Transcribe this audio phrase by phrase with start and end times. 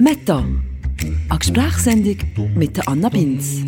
[0.00, 2.16] Meta, eine Gesprächssendung
[2.54, 3.60] mit der Anna Binz.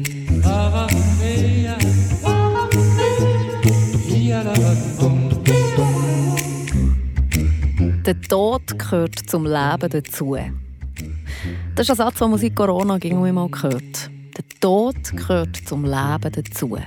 [8.07, 10.37] Der Tod gehört zum Leben dazu.
[11.75, 14.11] Das ist ein Satz, den man seit Corona immer gehört.
[14.35, 16.79] Der Tod gehört zum Leben dazu.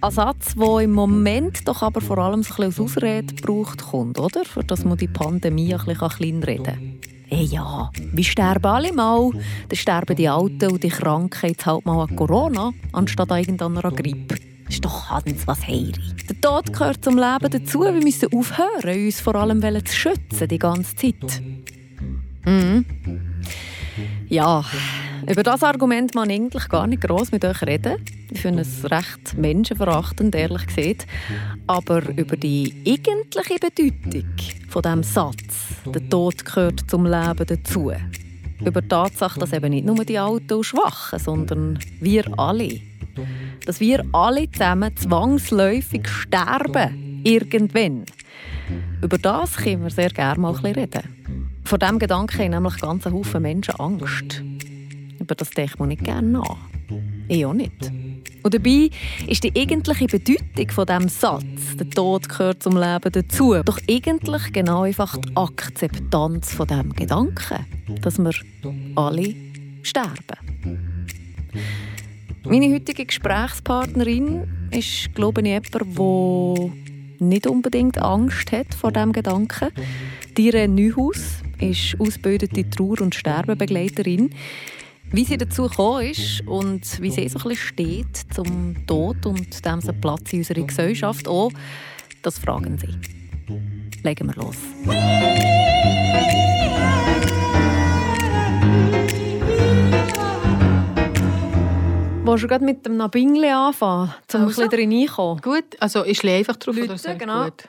[0.00, 4.44] Ein Satz, der im Moment doch aber vor allem ein als Ausrede gebraucht kommt, oder?
[4.44, 6.95] Für dass man die Pandemie ein bisschen kleinreden kann.
[7.28, 9.30] Hey ja, wir sterben alle mal.
[9.68, 13.90] Dann sterben die Alten und die Kranken jetzt halt mal an Corona, anstatt an irgendeiner
[13.90, 14.36] Grippe.
[14.68, 15.92] Ist doch Hans was Heiri.
[16.28, 17.80] Der Tod gehört zum Leben dazu.
[17.80, 21.42] Wir müssen aufhören, uns vor allem zu schützen, die ganze Zeit.
[22.44, 22.84] Mhm.
[24.28, 24.64] Ja,
[25.28, 28.04] über das Argument man eigentlich gar nicht groß mit euch reden.
[28.30, 31.06] Ich finde es recht menschenverachtend, ehrlich gesagt.
[31.66, 34.24] Aber über die eigentliche Bedeutung
[34.68, 37.92] von dem Satz, der Tod gehört zum Leben dazu.
[38.64, 42.80] Über die Tatsache, dass eben nicht nur die Alten und Schwachen, sondern wir alle.
[43.64, 47.22] Dass wir alle zusammen zwangsläufig sterben.
[47.24, 48.04] Irgendwann.
[49.02, 51.60] Über das können wir sehr gerne mal ein bisschen reden.
[51.64, 54.42] Vor diesem Gedanken haben nämlich ganz Haufen Menschen Angst.
[55.18, 56.56] Über das denkt man nicht gerne nach.
[57.28, 57.90] Ich auch nicht.
[58.42, 58.90] Und dabei
[59.26, 64.52] ist die eigentliche Bedeutung von dem Satz, der Tod gehört zum Leben dazu, doch eigentlich
[64.52, 67.66] genau einfach die Akzeptanz von dem Gedanken,
[68.02, 68.32] dass wir
[68.94, 69.34] alle
[69.82, 70.94] sterben.
[72.44, 76.70] Meine heutige Gesprächspartnerin ist, glaube ich, jemand, der
[77.18, 79.70] nicht unbedingt Angst hat vor dem Gedanken.
[80.36, 84.30] Dire Neuhaus ist ausgebildete Trauer- und Sterbebegleiterin.
[85.12, 89.64] Wie sie dazu gekommen ist und wie sie so ein bisschen steht zum Tod und
[89.64, 91.50] dem Platz in unserer Gesellschaft auch,
[92.22, 92.88] das fragen sie.
[94.02, 94.56] Legen wir los.
[102.24, 104.62] Willst du gerade mit dem Nabingle anfangen, um also.
[104.62, 105.40] ein bisschen reinkommen?
[105.40, 106.76] Gut, also ich schlage einfach drauf.
[106.76, 107.44] Leute, oder genau.
[107.44, 107.68] Gut.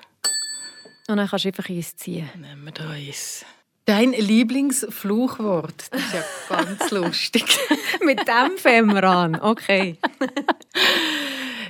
[1.08, 2.28] Und dann kannst du einfach eins ziehen.
[2.36, 3.46] Nehmen wir da eins.
[3.88, 5.86] Dein Lieblingsfluchwort.
[5.92, 7.46] Das ist ja ganz lustig.
[8.06, 9.40] mit dem fangen wir an.
[9.40, 9.96] Okay.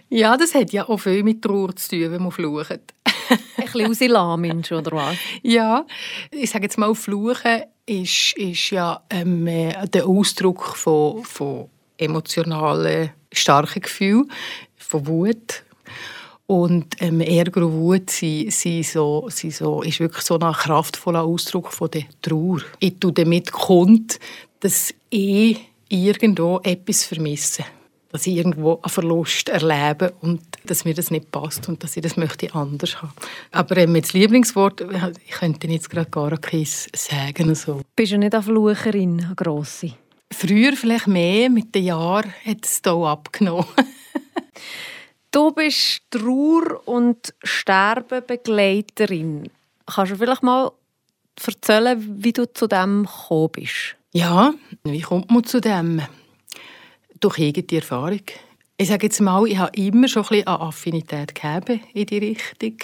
[0.10, 2.72] ja, das hat ja auch viel mit Trauer zu tun, wenn man flucht.
[2.72, 5.16] Ein bisschen rauslassen, oder was?
[5.44, 5.86] Ja,
[6.32, 13.84] ich sage jetzt mal, Fluchen ist, ist ja ähm, der Ausdruck von, von emotionalen, starken
[13.84, 14.32] Gefühlen,
[14.76, 15.64] von Wut,
[16.48, 21.24] und ähm, Ärger und Wut sind, sind so, sind so, ist wirklich so ein kraftvoller
[21.24, 22.62] Ausdruck von der Trauer.
[22.80, 24.18] Ich tue damit kund,
[24.62, 25.60] dass ich
[25.90, 27.66] irgendwo etwas vermisse.
[28.10, 32.04] Dass ich irgendwo einen Verlust erlebe und dass mir das nicht passt und dass ich
[32.04, 33.12] das möchte anders haben.
[33.52, 34.86] Aber ähm, das Lieblingswort,
[35.26, 37.54] ich könnte jetzt gerade gar keins sagen.
[37.56, 37.82] So.
[37.98, 39.92] Bist du nicht eine Flucherin, eine grosse?
[40.32, 43.66] Früher vielleicht mehr, mit den Jahren hat es hier abgenommen.
[45.38, 49.52] Du bist Trauer- und Sterbebegleiterin.
[49.86, 50.72] Kannst du vielleicht mal
[51.46, 53.96] erzählen, wie du zu dem gekommen bist?
[54.14, 56.02] Ja, wie kommt man zu dem?
[57.20, 58.24] Durch eigene Erfahrung.
[58.78, 62.18] Ich sage jetzt mal, ich habe immer schon ein bisschen eine Affinität gegeben in die
[62.18, 62.78] Richtung.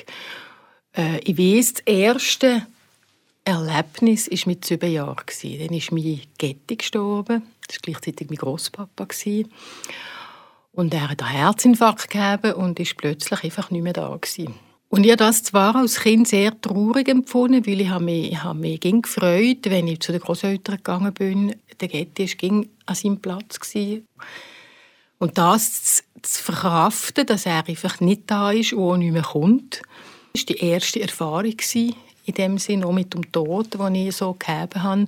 [0.96, 2.68] Äh, ich weiss, das erste
[3.46, 5.26] Erlebnis war mit sieben Jahren.
[5.42, 7.42] Dann ist mein Getty gestorben.
[7.66, 9.08] Das war gleichzeitig mein Großpapa.
[10.74, 14.56] Und er hat einen Herzinfarkt gegeben und ist plötzlich einfach nicht mehr da gewesen.
[14.90, 18.44] Und ich habe das zwar als Kind sehr traurig empfunden, weil ich habe mich, ich
[18.44, 21.56] habe mich gefreut, wenn ich zu den Großeltern gegangen bin.
[21.80, 23.60] Der Getty war an seinem Platz.
[23.60, 24.08] Gewesen.
[25.20, 29.82] Und das zu verkraften, dass er einfach nicht da ist und nicht mehr kommt,
[30.34, 31.56] war die erste Erfahrung
[32.26, 35.08] in dem Sinne, auch mit dem Tod, den ich so gehabt habe.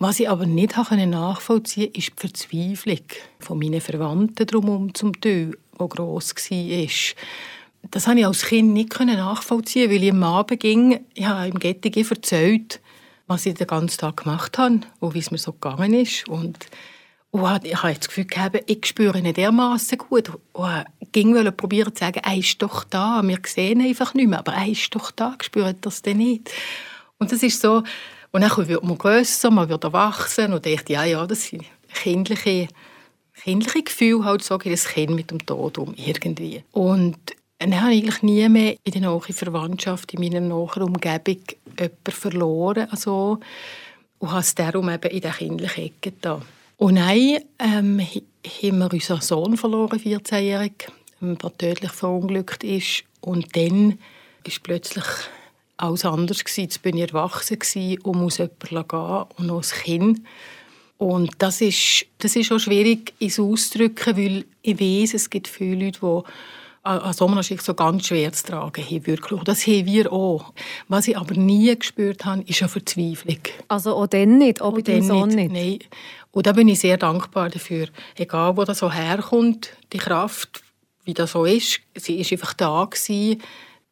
[0.00, 3.04] Was ich aber nicht nachvollziehen konnte, ist die Verzweiflung
[3.40, 6.88] von meinen Verwandten drumherum zum Teil, die gross war.
[7.90, 12.06] Das konnte ich als Kind nicht nachvollziehen, weil ich am Abend ging, habe im Getting
[12.08, 12.80] erzählt,
[13.26, 16.28] was ich den ganzen Tag gemacht habe und wie es mir so gegangen ist.
[16.28, 16.66] Und
[17.30, 20.30] und ich habe das Gefühl gehabt, ich spüre ihn dermaßen gut.
[20.52, 23.20] Und ich ging probieren zu sagen, er ist doch da.
[23.22, 25.36] Wir sehen ihn einfach nicht mehr, aber er ist doch da.
[25.38, 26.50] Ich spüre das denn nicht.
[27.18, 27.82] Und das ist so,
[28.30, 31.64] und dann wird man grösser, man wird erwachsen und denkt, ja, ja, das sind
[31.94, 32.68] kindliche,
[33.42, 36.62] kindliche Gefühle, halt, so geht das Kind mit dem Tod um, irgendwie.
[36.72, 37.16] Und
[37.58, 41.42] dann habe ich eigentlich nie mehr in der nahen Verwandtschaft, in meiner nahen Umgebung
[41.78, 42.88] jemanden verloren.
[42.90, 43.40] Also,
[44.18, 46.42] und habe es darum eben in der kindlichen Ecke da.
[46.76, 50.88] Und dann ähm, haben wir unseren Sohn verloren, 14-jährig,
[51.20, 53.04] der tödlich verunglückt ist.
[53.20, 53.98] Und dann
[54.44, 55.04] ist plötzlich
[55.78, 56.44] alles anders.
[56.56, 57.58] Jetzt bin ich erwachsen
[58.02, 60.20] und muss jemanden gehen und noch ein Kind.
[60.98, 65.86] Und das ist, das ist auch schwierig ins Ausdrücken, weil ich weiß, es gibt viele
[65.86, 66.32] Leute, die
[66.82, 69.42] an so ganz schwer zu tragen haben, wirklich.
[69.42, 70.52] Das haben wir auch.
[70.88, 73.40] Was ich aber nie gespürt habe, ist eine Verzweiflung.
[73.68, 75.52] Also auch dann nicht, auch bei deinem Sohn nicht?
[75.52, 75.78] Nein.
[76.30, 77.88] Und da bin ich sehr dankbar dafür.
[78.16, 80.62] Egal, wo das so herkommt, die Kraft,
[81.04, 83.42] wie das so ist, sie ist einfach da gewesen,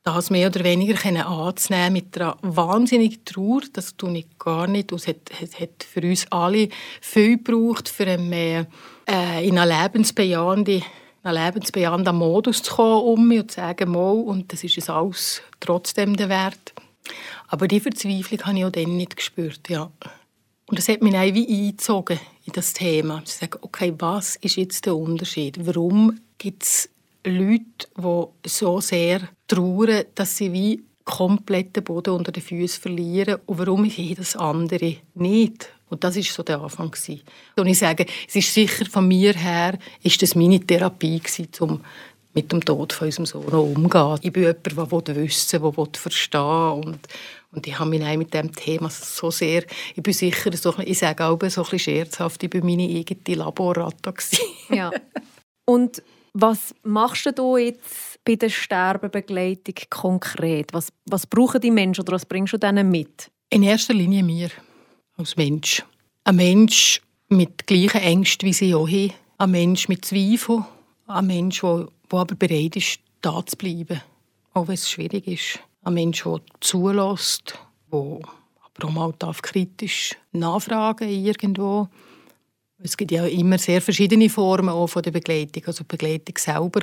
[0.07, 3.63] das mehr oder weniger anzunehmen mit einer wahnsinnigen Trauer.
[3.73, 4.93] Das tue ich gar nicht.
[4.93, 6.69] Es hat, es hat für uns alle
[7.01, 10.83] viel gebraucht, für einen, äh, in eine lebensbejahende
[11.25, 14.89] einen lebensbejahenden Modus zu kommen um mich und zu sagen, mal, und das ist es
[14.89, 16.73] alles trotzdem der Wert.
[17.49, 19.91] Aber die Verzweiflung habe ich auch dann nicht gespürt, ja.
[20.69, 23.25] Und das hat mich auch wie eingezogen in das Thema.
[23.25, 25.67] Zu sagen, okay, was ist jetzt der Unterschied?
[25.67, 26.91] Warum gibt es
[27.31, 33.39] Leute, die so sehr trauern, dass sie wie komplett den Boden unter den Füßen verlieren
[33.47, 35.71] und warum ich jedes andere nicht?
[35.89, 36.93] Und das ist so der Anfang
[37.57, 41.81] Und ich sage, es ist sicher von mir her, ist das meine Therapie gewesen, um
[42.35, 44.19] mit dem Tod von unserem Sohn umzugehen.
[44.23, 46.99] Ich bin jemand, der wissen will, der verstehen und
[47.53, 49.65] und ich habe mich mit dem Thema so sehr,
[49.95, 53.37] ich bin sicher, so, ich sage auch so ein bisschen scherzhaft, ich war meine eigene
[53.37, 54.13] Laborratte.
[54.69, 54.91] Ja.
[55.65, 56.03] Und
[56.39, 60.73] was machst du jetzt bei der Sterbebegleitung konkret?
[60.75, 63.31] Was, was brauchen die Menschen oder was bringst du denen mit?
[63.49, 64.51] In erster Linie mir
[65.17, 65.83] als Mensch.
[66.25, 69.13] Ein Mensch mit gleichen Ängsten wie sie auch haben.
[69.39, 70.67] Ein Mensch mit Zweifeln.
[71.07, 74.03] Ein Mensch, der, der aber bereit ist, da zu bleiben.
[74.53, 75.61] Auch wenn es schwierig ist.
[75.85, 77.59] Ein Mensch, der zulässt,
[77.91, 81.89] der aber auch mal kritisch nachfragen irgendwo.
[82.79, 85.63] Es gibt ja immer sehr verschiedene Formen auch von der Begleitung.
[85.67, 86.81] Also die Begleitung selber.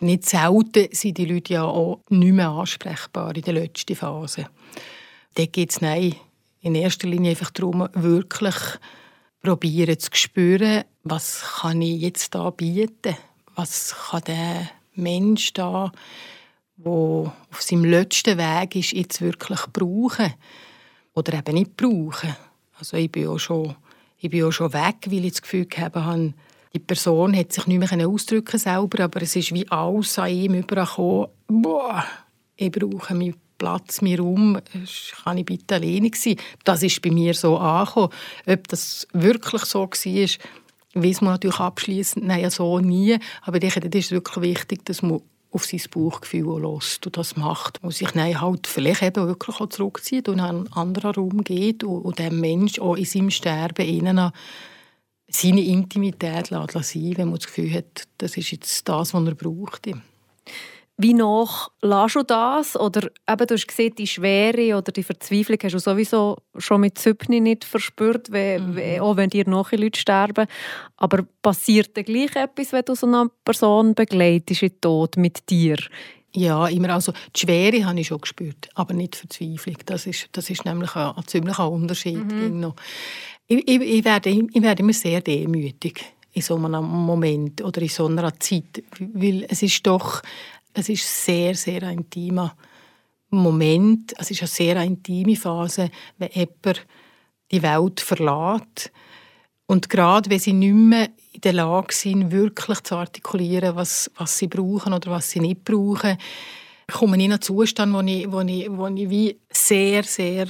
[0.00, 4.48] Nicht selten sind die Leute ja auch nicht mehr ansprechbar in der letzten Phase.
[5.34, 6.14] Dort geht es
[6.62, 8.54] in erster Linie einfach darum, wirklich
[9.42, 13.16] probieren zu spüren, was kann ich jetzt da bieten?
[13.56, 15.90] Was kann der Mensch da,
[16.76, 20.32] wo auf seinem letzten Weg ist, jetzt wirklich brauchen
[21.14, 22.36] oder eben nicht brauchen?
[22.78, 23.74] Also ich bin auch schon,
[24.22, 26.32] ich bin auch schon weg, weil ich das Gefühl habe,
[26.72, 30.54] die Person hat sich nicht mehr ausdrücken selber, aber es ist wie alles an ihm
[30.54, 31.26] übergekommen.
[31.48, 32.04] Boah,
[32.56, 34.60] ich brauche mich Platz, mir um,
[35.24, 36.36] kann ich bitte alleine sein.
[36.62, 38.10] Das ist bei mir so angekommen.
[38.46, 40.28] Ob das wirklich so war,
[40.94, 43.18] weiß man natürlich abschließend nein, so nie.
[43.42, 45.20] Aber ich denke, das ist wirklich wichtig, dass man
[45.52, 47.82] auf sein Bauchgefühl lässt und das macht.
[47.82, 51.84] Und sich dann halt vielleicht eben wirklich auch zurückzieht und in einen anderen Raum geht
[51.84, 54.32] und, und dem Mensch auch in seinem Sterben innen
[55.28, 56.66] seine Intimität sein,
[57.16, 59.88] wenn man das Gefühl hat, das ist jetzt das, was er braucht.
[60.98, 62.78] Wie nach lässt du das?
[62.78, 66.98] Oder eben, du hast gesehen, die Schwere oder die Verzweiflung hast du sowieso schon mit
[66.98, 69.00] Zypni nicht verspürt, wenn, mhm.
[69.00, 70.46] auch wenn dir noch Leute sterben.
[70.98, 75.48] Aber passiert dann gleich etwas, wenn du so eine Person begleitest in den Tod mit
[75.48, 75.76] dir?
[76.34, 76.90] Ja, immer.
[76.90, 79.76] Also die Schwere habe ich schon gespürt, aber nicht die Verzweiflung.
[79.86, 82.24] Das ist, das ist nämlich ein, ein ziemlicher Unterschied.
[82.24, 82.72] Mhm.
[83.46, 87.88] Ich, ich, ich, werde, ich werde immer sehr demütig in so einem Moment oder in
[87.88, 90.22] so einer Zeit, weil es ist doch
[90.74, 92.56] es ist sehr, sehr ein intimer
[93.30, 94.14] Moment.
[94.18, 96.86] Es ist eine sehr intime Phase, wenn jemand
[97.50, 98.92] die Welt verlässt.
[99.66, 104.36] Und gerade wenn sie nicht mehr in der Lage sind, wirklich zu artikulieren, was, was
[104.36, 106.18] sie brauchen oder was sie nicht brauchen,
[106.92, 110.48] komme ich in einen Zustand, wo ich, wo ich, wo ich wie sehr, sehr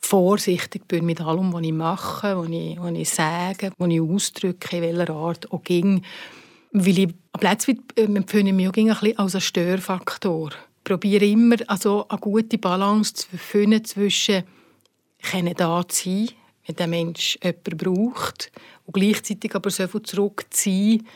[0.00, 4.76] vorsichtig bin mit allem, was ich mache, was ich, was ich sage, was ich ausdrücke,
[4.76, 6.02] in welcher Art auch ging.
[6.72, 10.50] Weil ich plötzlich ähm, empfinde ich mich auch als ein Störfaktor.
[10.50, 14.44] Ich probiere immer also eine gute Balance zu finden zwischen
[15.22, 16.30] können da sein,
[16.66, 18.50] wenn der Mensch jemanden braucht,
[18.86, 21.06] und gleichzeitig aber so viel zurückziehen,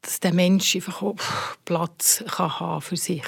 [0.00, 1.16] dass der Mensch einfach auch
[1.64, 3.24] Platz kann haben für sich.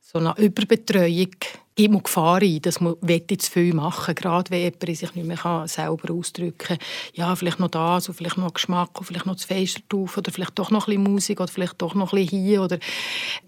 [0.00, 1.36] So eine Überbetreuung
[1.76, 5.26] gibt man Gefahr ein, dass man zu viel machen will, gerade wenn jemand sich nicht
[5.26, 6.78] mehr selber ausdrücken kann.
[7.14, 10.30] Ja, vielleicht noch das, und vielleicht noch Geschmack, und vielleicht noch das Fenster drauf, oder
[10.30, 12.62] vielleicht doch noch ein Musik, oder vielleicht doch noch ein hier.
[12.62, 12.78] Oder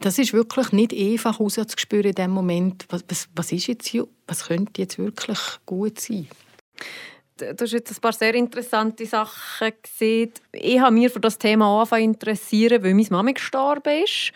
[0.01, 4.09] das ist wirklich nicht einfach rauszuspüren in dem Moment, was, was, was ist jetzt hier,
[4.27, 6.29] was könnte jetzt wirklich gut sein.
[7.37, 10.33] Du hast jetzt ein paar sehr interessante Sachen gesehen.
[10.53, 14.33] Ich habe mich für das Thema angefangen interessieren, weil meine Mama gestorben ist.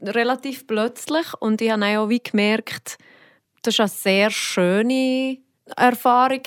[0.00, 1.26] Relativ plötzlich.
[1.40, 2.96] Und ich habe auch wie gemerkt,
[3.66, 5.38] das war eine sehr schöne
[5.76, 6.42] Erfahrung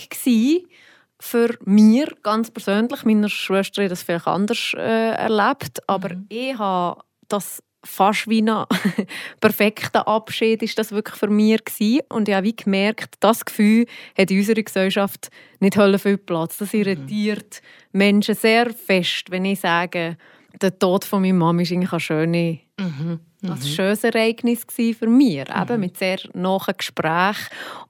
[1.20, 3.04] für mich ganz persönlich.
[3.04, 6.26] Meine Schwester hat das vielleicht anders äh, erlebt, aber mhm.
[6.30, 8.66] ich habe das fast wie ein
[9.40, 12.02] perfekter Abschied ist das wirklich für mich gewesen.
[12.10, 13.86] und ich habe wie gemerkt, das Gefühl
[14.18, 16.58] hat in unserer Gesellschaft nicht viel Platz.
[16.58, 17.98] Das irritiert mhm.
[17.98, 20.18] Menschen sehr fest, wenn ich sage,
[20.62, 23.20] der Tod von meiner Mama ist eigentlich ein schönes, mhm.
[23.42, 23.52] Mhm.
[23.52, 25.62] ein schönes Ereignis für mich, mhm.
[25.62, 27.48] eben mit sehr nahen Gesprächen.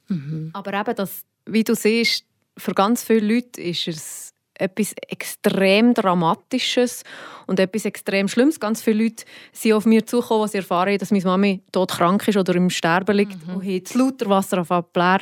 [0.08, 0.50] Mhm.
[0.54, 2.26] Aber eben, das, wie du siehst,
[2.58, 7.04] für ganz viele Leute ist es etwas extrem Dramatisches
[7.46, 8.60] und etwas extrem Schlimmes.
[8.60, 12.28] Ganz viele Leute sind auf mir zugekommen, als sie erfahren dass meine Mami tot krank
[12.28, 13.56] ist oder im Sterben liegt mhm.
[13.56, 14.72] und haben das lauter Wasser auf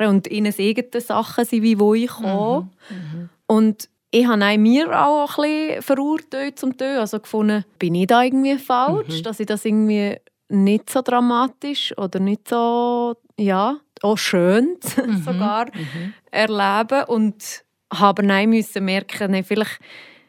[0.00, 2.70] und ihnen eigene Sachen sind, wie wo ich komme.
[2.88, 2.96] Mhm.
[2.96, 3.28] Mhm.
[3.46, 6.98] Und ich habe mir auch ein bisschen verurteilt zum Teil.
[6.98, 9.22] Also gefunden, bin ich da irgendwie falsch, mhm.
[9.22, 10.16] dass ich das irgendwie
[10.48, 15.22] nicht so dramatisch oder nicht so, ja, auch schön mhm.
[15.22, 16.14] sogar mhm.
[16.30, 19.80] erleben und habe nein müssen merken, nein, vielleicht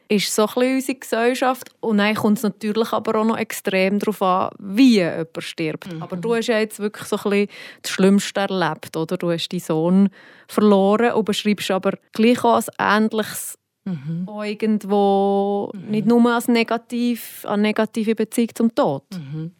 [0.09, 4.21] ist so ein unsere Gesellschaft und dann kommt es natürlich aber auch noch extrem darauf
[4.21, 5.93] an, wie jemand stirbt.
[5.93, 6.01] Mhm.
[6.01, 7.47] Aber du hast ja jetzt wirklich so ein bisschen
[7.81, 9.17] das Schlimmste erlebt, oder?
[9.17, 10.09] Du hast deinen Sohn
[10.47, 13.56] verloren und beschreibst aber gleich auch als ähnliches
[13.87, 14.27] mhm.
[14.43, 15.89] irgendwo mhm.
[15.89, 19.03] nicht nur als negativ, eine negative Beziehung zum Tod.
[19.13, 19.51] Mhm.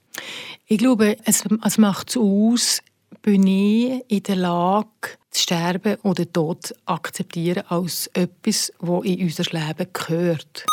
[0.65, 2.81] Ich glaube, es, es macht es aus,
[3.21, 4.87] bin ich in der Lage,
[5.31, 10.65] zu sterben oder den Tod zu akzeptieren als etwas, das in unser Leben gehört.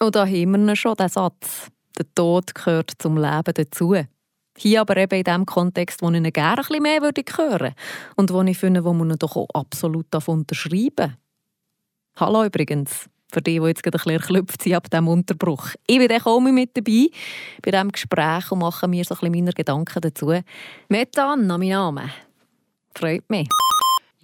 [0.00, 1.70] Und da haben wir schon den Satz.
[1.98, 3.94] Der Tod gehört zum Leben dazu.
[4.56, 7.74] Hier aber eben in dem Kontext, wo ich ihn gerne ein bisschen mehr hören würde
[8.16, 11.16] und wo ich finde, wo man ihn doch auch absolut unterschreiben
[12.20, 15.68] Hallo übrigens, für die, die jetzt gerade ein bisschen erklüpft sind ab diesem Unterbruch.
[15.86, 17.06] Ich bin auch mit dabei
[17.62, 20.32] bei diesem Gespräch und mache mir so ein bisschen meine Gedanken dazu.
[20.88, 22.10] Metan, mein Name.
[22.92, 23.48] Freut mich.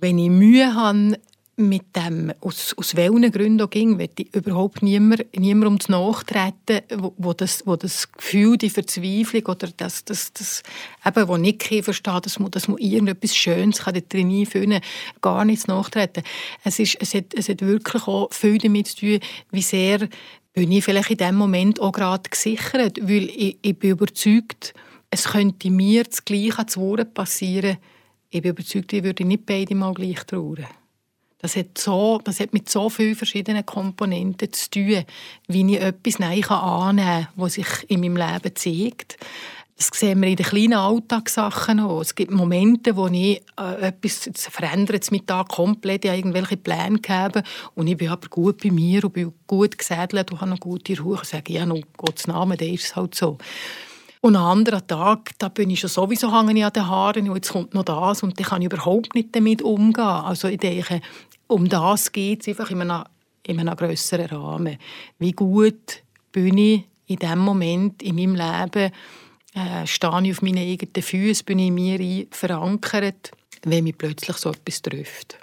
[0.01, 1.21] Wenn ich Mühe habe,
[1.57, 7.15] mit dem, aus, aus welchen Gründen auch ging, ich überhaupt niemand, niemand ums Nachtreten, wo,
[7.17, 10.63] wo, das, wo das Gefühl, die Verzweiflung oder das, das, das
[11.05, 15.45] eben, wo nicht verstehe, dass man, dass man irgendetwas Schönes kann drin einfühlen kann, gar
[15.45, 16.25] nichts nachtreten.
[16.65, 19.21] Es, ist, es, hat, es hat wirklich auch viel damit zu tun,
[19.51, 20.09] wie sehr
[20.53, 24.75] bin ich vielleicht in diesem Moment auch gerade gesichert, weil ich, ich bin überzeugt,
[25.11, 27.77] es könnte mir das Gleiche zu passieren.
[28.31, 30.67] Ich bin überzeugt, ich würde nicht beide mal gleich trauern.
[31.45, 35.05] Das hat, so, das hat mit so vielen verschiedenen Komponenten zu tun,
[35.47, 39.19] wie ich etwas annehmen kann, was sich in meinem Leben zeigt.
[39.77, 42.01] Das sehen wir in den kleinen Alltagssachen auch.
[42.01, 47.43] Es gibt Momente, wo ich äh, etwas verändert mit da komplett, ich irgendwelche Pläne gegeben
[47.75, 50.99] und ich bin aber gut bei mir und bin gut gesädelt und habe eine gute
[50.99, 53.37] Ruhe und sage, ja, noch Gottes Namen, dann ist es halt so.
[54.25, 57.75] Und an anderen Tag, da bin ich schon sowieso an den Haaren und jetzt kommt
[57.75, 60.03] noch das und dann kann ich überhaupt nicht damit umgehen.
[60.03, 61.03] Also ich denke,
[61.47, 63.05] um das geht es einfach in einem,
[63.47, 64.79] in einem grösseren Rahmen.
[65.19, 68.93] Wie gut bin ich in dem Moment in meinem Leben,
[69.55, 73.33] äh, stehe ich auf meinen eigenen Füßen, bin ich in mir verankert,
[73.63, 75.39] wenn mich plötzlich so etwas trifft.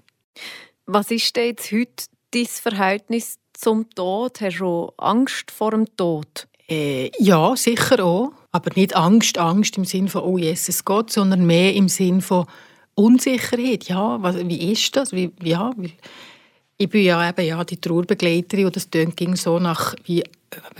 [0.85, 4.41] Was ist denn jetzt heute dein Verhältnis zum Tod?
[4.41, 6.47] Hast du Angst vor dem Tod?
[6.67, 8.31] Äh, ja, sicher auch.
[8.51, 12.47] Aber nicht Angst, Angst im Sinne von «Oh Jesus Gott», sondern mehr im Sinne von
[12.95, 15.11] Unsicherheit, ja, was, wie ist das?
[15.11, 15.71] Wie, ja,
[16.81, 20.23] ich bin ja eben ja, die Trauerbegleiterin und das ging so nach wie,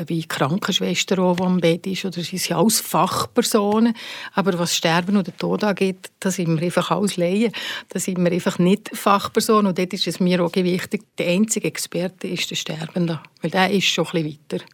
[0.08, 3.94] wie Krankenschwester, die am Bett ist, oder sie sind alles Fachpersonen,
[4.34, 7.51] aber was Sterben oder Tod angeht, da sind wir einfach alles Laien,
[7.89, 11.68] da sind wir einfach nicht Fachpersonen und dort ist es mir auch wichtig, der einzige
[11.68, 14.65] Experte ist der Sterbende, weil der ist schon ein bisschen weiter.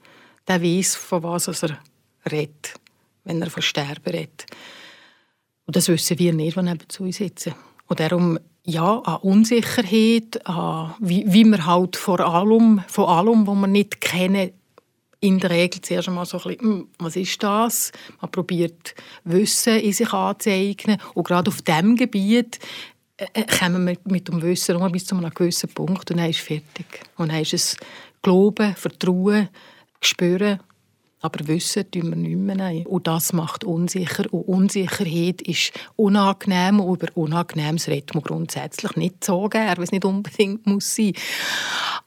[0.47, 1.77] Der weiß, von was er
[2.31, 2.73] redet,
[3.25, 4.45] wenn er von Sterben redet.
[5.67, 7.53] Und das wissen wir nicht, die neben zu uns sitzen.
[7.87, 13.55] Und darum, ja, an Unsicherheit, an wie, wie man halt vor allem, von allem, was
[13.55, 14.51] wir nicht kennen,
[15.19, 17.91] in der Regel zuerst einmal so ein bisschen, hm, was ist das?
[18.21, 21.01] Man probiert Wissen in sich anzueignen.
[21.13, 22.59] Und gerade auf diesem Gebiet
[23.17, 26.29] äh, äh, kommen wir mit dem Wissen nur bis zu einem gewissen Punkt und dann
[26.29, 26.85] ist es fertig.
[27.17, 27.77] Und dann ist es
[28.21, 29.49] Glauben, Vertrauen,
[30.01, 30.59] Spüren
[31.27, 32.55] aber wissen tun wir nicht mehr.
[32.55, 32.85] Nein.
[32.85, 34.25] Und das macht unsicher.
[34.31, 36.79] Und Unsicherheit ist unangenehm.
[36.79, 41.13] Und über Unangenehmes redet man grundsätzlich nicht so gerne, weil es nicht unbedingt muss sein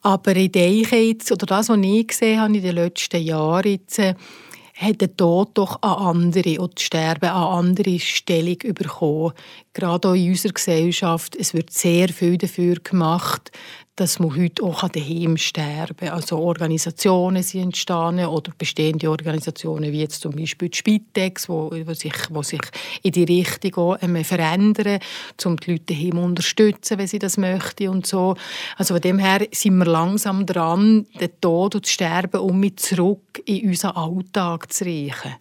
[0.02, 3.98] Aber ich denke jetzt, oder das, was ich gesehen habe in den letzten Jahren, jetzt,
[3.98, 4.14] äh,
[4.80, 9.32] hat der Tod doch eine andere und das Sterben eine andere Stellung bekommen.
[9.74, 11.36] Gerade auch in unserer Gesellschaft.
[11.36, 13.52] Es wird sehr viel dafür gemacht,
[14.00, 16.08] dass man heute auch daheim sterben kann.
[16.08, 22.14] Also Organisationen sind entstanden oder bestehende Organisationen wie jetzt zum Beispiel die Spitex, wo, sich,
[22.30, 22.62] wo sich
[23.02, 25.00] in die Richtung ähm, verändern,
[25.44, 28.36] um die Leute daheim zu unterstützen, wenn sie das möchten und so.
[28.78, 32.80] Also von dem her sind wir langsam dran, den Tod und das Sterben um mit
[32.80, 35.34] zurück in unseren Alltag zu reichen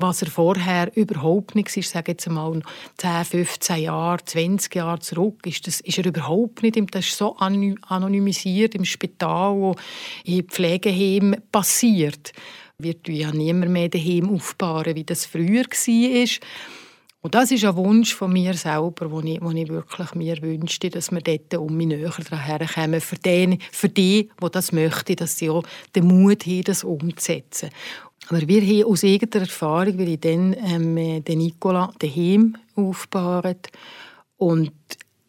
[0.00, 2.60] was er vorher überhaupt nicht ist, sage jetzt mal
[2.98, 7.36] 10, 15 Jahre, 20 Jahre zurück, ist, das, ist er überhaupt nicht, das ist so
[7.36, 9.74] anonymisiert im Spital,
[10.24, 12.32] in Pflegeheimen passiert.
[12.78, 16.26] Wird ja niemand mehr daheim aufbauen, wie das früher war.
[17.22, 21.10] Und das ist ein Wunsch von mir selber, den ich, ich wirklich mir wünschte, dass
[21.10, 23.00] wir dort um mich näher herkommen.
[23.02, 25.62] Für die, für die, die das möchten, dass sie auch
[25.94, 27.68] den Mut haben, das umzusetzen.
[28.30, 33.70] Aber wir haben aus eigener Erfahrung, weil ich dann ähm, den Nicola daheim aufgebaut
[34.36, 34.70] und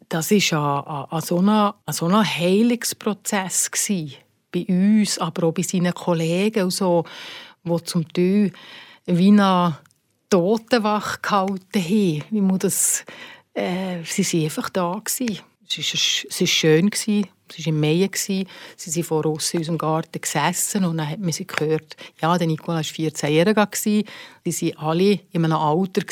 [0.08, 4.14] das war ein, so ein, so Heilungsprozess gewesen,
[4.52, 7.04] bei uns, aber auch bei seinen Kollegen, und so,
[7.64, 8.52] die zum Teil
[9.06, 9.78] wie eine
[10.30, 12.24] Totenwache gehalten haben.
[12.30, 13.04] Wie man das,
[13.54, 15.02] äh, sie waren einfach da.
[15.04, 15.40] Gewesen.
[15.66, 16.90] Es war schön,
[17.58, 21.20] es war im Mai, sie sind vor uns in unserem Garten gesessen und dann hat
[21.20, 24.04] man sie gehört, ja, der Nicola war 14 Jahre alt, sie
[24.44, 26.02] waren alle in einem Alter,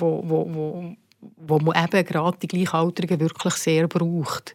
[0.00, 0.96] wo, wo, wo,
[1.36, 4.54] wo man eben gerade die Gleichaltrigen wirklich sehr braucht.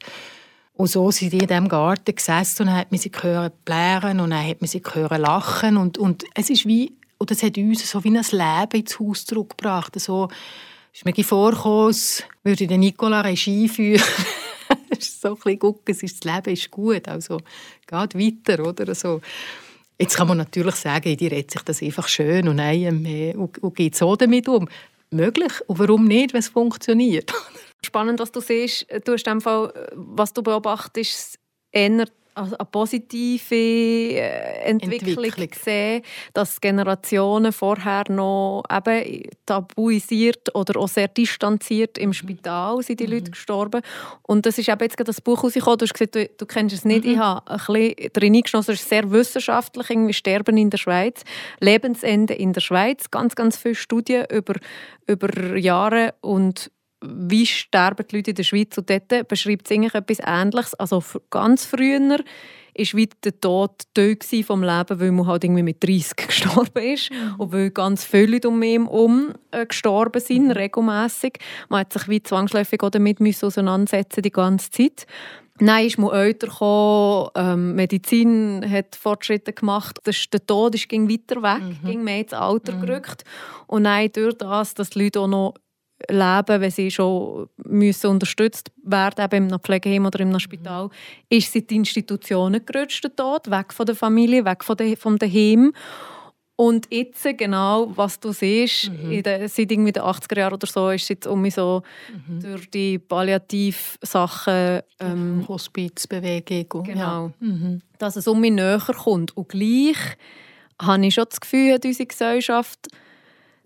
[0.77, 4.19] Und so sind die in diesem Garten gesessen und dann hat man sie gehört blären
[4.19, 7.57] und dann hat man sie gehört lachen und, und es ist wie, und das hat
[7.57, 9.97] uns so wie ein Leben ins Haus zurückgebracht.
[9.99, 10.27] So,
[10.91, 11.95] ist mir vorgekommen,
[12.43, 14.03] würde der Nicola Regie führen.
[14.99, 17.39] so ein bisschen gucken, das Leben ist gut, also
[17.87, 19.21] geht weiter, oder so.
[19.97, 23.57] Jetzt kann man natürlich sagen, die redet sich das einfach schön und, nein, äh, und,
[23.59, 24.67] und geht so damit um.
[25.11, 25.53] Möglich.
[25.67, 27.31] Und warum nicht, wenn es funktioniert?
[27.85, 28.87] Spannend, was du siehst.
[29.05, 31.39] Du hast Fall, was du beobachtest,
[32.35, 35.49] eher eine positive äh, Entwicklung, Entwicklung.
[35.49, 36.01] gesehen,
[36.33, 42.13] dass Generationen vorher noch eben tabuisiert oder auch sehr distanziert im.
[42.15, 43.13] Spital sind die mhm.
[43.13, 43.81] Leute gestorben.
[44.23, 45.77] Und das ist eben jetzt gerade das Buch rausgekommen.
[45.77, 47.05] Du hast gesagt, du, du kennst es nicht.
[47.05, 47.11] Mhm.
[47.11, 48.71] Ich habe ein bisschen drin eingeschlossen.
[48.71, 51.23] Es ist sehr wissenschaftlich, irgendwie Sterben in der Schweiz,
[51.59, 53.11] Lebensende in der Schweiz.
[53.11, 54.55] Ganz, ganz viele Studien über,
[55.07, 56.71] über Jahre und
[57.07, 58.77] wie sterben die Leute in der Schweiz.
[58.77, 60.73] Und dort beschreibt es eigentlich etwas Ähnliches.
[60.75, 62.19] Also ganz früher war
[62.77, 67.35] wie der Tod Tod vom Leben, weil man halt irgendwie mit 30 gestorben ist mhm.
[67.37, 70.51] und weil ganz viele Leute um ihn herum äh, gestorben sind, mhm.
[70.51, 71.39] regelmässig.
[71.69, 75.07] Man hat sich wie zwangsläufig damit auseinandersetzen die ganze Zeit.
[75.59, 81.09] Nein, ist man älter gekommen, ähm, Medizin hat Fortschritte gemacht, das, der Tod ist ging
[81.09, 81.87] weiter weg, mhm.
[81.87, 82.81] ging mehr ins Alter mhm.
[82.81, 83.23] gerückt.
[83.67, 85.53] Und nein, durch das, dass die Leute auch noch
[86.09, 90.91] leben, wenn sie schon müssen unterstützt werden eben im Pflegeheim oder im Spital, mhm.
[91.29, 95.73] ist sie die Institutionen gerutscht dort, weg von der Familie, weg von der, vom Heim.
[96.57, 99.11] Und jetzt genau, was du siehst, mhm.
[99.11, 101.83] in der, seit irgendwie den 80er Jahren oder so, ist jetzt um mich so
[102.27, 102.39] mhm.
[102.39, 104.81] durch die Palliativsachen...
[104.99, 106.83] Ähm, Hospizbewegung.
[106.83, 107.27] Genau.
[107.27, 107.33] Ja.
[107.39, 107.81] Mhm.
[107.97, 109.35] Dass es um mich näher kommt.
[109.35, 109.97] Und gleich
[110.81, 112.87] habe ich schon das Gefühl, hat unsere Gesellschaft,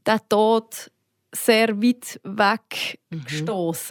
[0.07, 0.89] der Tod
[1.33, 3.45] sehr weit weg mhm.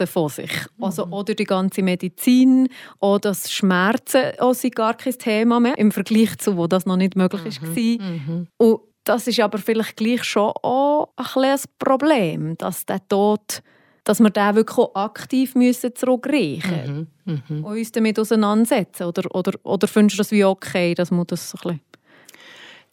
[0.07, 0.51] von sich.
[0.77, 0.83] Mhm.
[0.83, 2.67] Also oder die ganze Medizin
[2.99, 6.97] oder das Schmerzen auch sind gar kein Thema mehr im Vergleich zu wo das noch
[6.97, 7.75] nicht möglich mhm.
[7.75, 8.07] war.
[8.07, 8.47] Mhm.
[8.57, 13.61] Und das ist aber vielleicht gleich schon auch ein, ein Problem, dass der Tod
[14.05, 17.57] dass wir den wirklich auch aktiv müssen zurückreichen müssen mhm.
[17.57, 17.63] mhm.
[17.63, 19.03] und uns damit auseinandersetzen.
[19.03, 21.81] Oder, oder, oder findest du das wie okay, dass man das so ein bisschen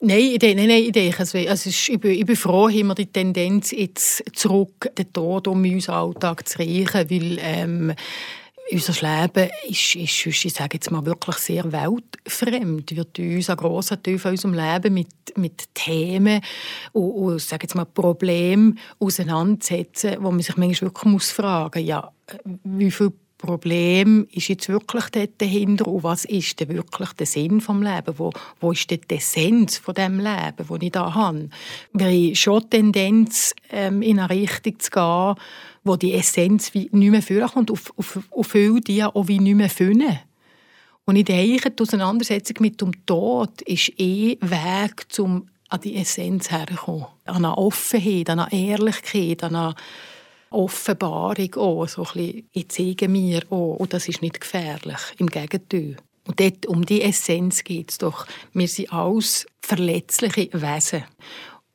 [0.00, 2.88] Nein, ich denke, nein, nein, ich, denke also, also ich, bin, ich bin froh, haben
[2.88, 7.94] wir die Tendenz, jetzt zurück den Tod um unseren Alltag zu reichen, weil ähm,
[8.70, 12.94] unser Leben ist, ist, ich sage jetzt mal, wirklich sehr weltfremd.
[12.94, 16.40] Wird uns ein grosser Teil von unserem Leben mit, mit Themen
[16.92, 21.88] und, und sage jetzt mal, Problemen auseinandersetzen, wo man sich manchmal wirklich muss fragen muss,
[21.88, 22.12] ja,
[22.64, 27.58] wie viel Problem ist jetzt wirklich dort dahinter und was ist denn wirklich der Sinn
[27.58, 28.18] des Lebens?
[28.18, 31.50] Wo, wo ist denn die Essenz von dem Leben, das ich da habe?
[31.98, 35.34] Haben schon Tendenz, ähm, in eine Richtung zu gehen,
[35.84, 39.54] wo die Essenz wie nicht mehr vorkommt und, und, und viele die auch wie nicht
[39.54, 40.18] mehr finden.
[41.04, 46.50] Und ich denke, die Auseinandersetzung mit dem Tod ist eh Weg, um an die Essenz
[46.50, 47.06] herzukommen.
[47.26, 49.74] An eine Offenheit, an eine Ehrlichkeit, an eine
[50.50, 55.26] Offenbarung auch, so ein bisschen, ich zeige mir auch, und das ist nicht gefährlich, im
[55.26, 55.96] Gegenteil.
[56.26, 58.26] Und dort, um die Essenz geht es doch.
[58.52, 61.04] Wir sind alles verletzliche Wesen.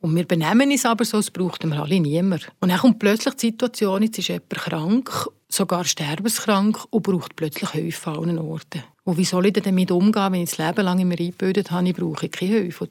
[0.00, 2.50] Und wir benehmen uns aber so, es braucht wir alle niemand.
[2.60, 7.70] Und dann kommt plötzlich die Situation, jetzt ist jemand krank, sogar sterbenskrank und braucht plötzlich
[7.70, 8.82] Hilfe an allen Orten.
[9.04, 11.88] Und wie soll ich denn damit umgehen, wenn ich das Leben lang immer eingebildet habe,
[11.88, 12.88] ich brauche keine Hilfe.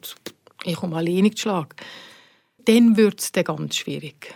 [0.64, 1.76] Ich komme alleine zu Schlag.
[2.66, 4.34] Dann wird es ganz schwierig.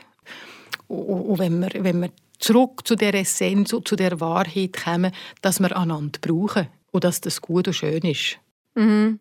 [0.87, 5.59] Und wenn wir, wenn wir zurück zu der Essenz und zu der Wahrheit kommen, dass
[5.59, 8.37] wir einander brauchen und dass das gut und schön ist.
[8.75, 9.19] Mhm.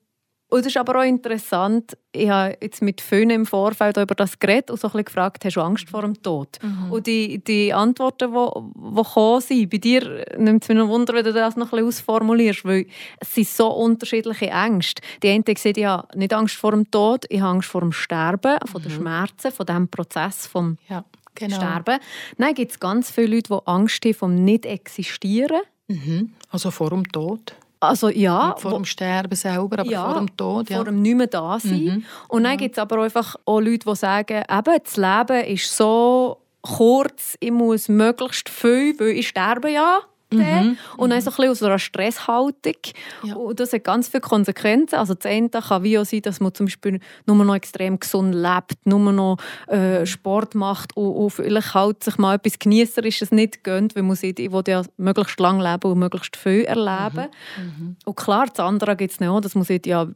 [0.55, 4.39] Und es ist aber auch interessant, ich habe jetzt mit vielen im Vorfeld über das
[4.39, 6.61] geredet und so ein bisschen gefragt, hast du Angst vor dem Tod?
[6.63, 6.93] Mhm.
[6.93, 11.13] Und die, die Antworten, die, die gekommen sind, bei dir nimmt es mich noch Wunder,
[11.15, 12.87] wenn du das noch ein bisschen ausformulierst, weil
[13.19, 15.03] es sind so unterschiedliche Ängste.
[15.25, 17.91] Die einen sagen, ich habe nicht Angst vor dem Tod, ich habe Angst vor dem
[17.91, 18.97] Sterben, vor den mhm.
[18.97, 21.57] Schmerzen, vor dem Prozess vom ja, genau.
[21.57, 21.99] Sterben.
[22.39, 25.63] Dann gibt es ganz viele Leute, die Angst haben vom Nicht-Existieren.
[25.89, 26.33] Mhm.
[26.51, 27.55] Also vor dem Tod?
[27.81, 28.49] Also ja.
[28.49, 30.71] Nicht vor dem Sterben selber, aber ja, vor dem Tod.
[30.71, 30.77] Ja.
[30.77, 31.85] Vor dem nicht mehr da sein.
[31.85, 32.05] Mhm.
[32.29, 32.59] Und dann ja.
[32.59, 37.51] gibt es aber einfach auch Leute, die sagen, eben, das Leben ist so kurz, ich
[37.51, 40.01] muss möglichst viel, weil ich sterbe ja.
[40.39, 40.79] Mhm.
[40.97, 42.75] Und dann so ein bisschen aus einer Stresshaltung.
[43.23, 43.35] Ja.
[43.37, 44.97] Und das hat ganz viele Konsequenzen.
[44.97, 48.35] Also das eine kann wie auch sein, dass man zum Beispiel nur noch extrem gesund
[48.35, 53.65] lebt, nur noch äh, Sport macht und, und vielleicht halt sich mal etwas Genießerisches nicht
[53.65, 57.29] gönnt, weil man sieht, ich will ja möglichst lang leben und möglichst viel erleben.
[57.57, 57.65] Mhm.
[57.65, 57.97] Mhm.
[58.05, 60.09] Und klar, das andere gibt es auch, dass man sieht, ja,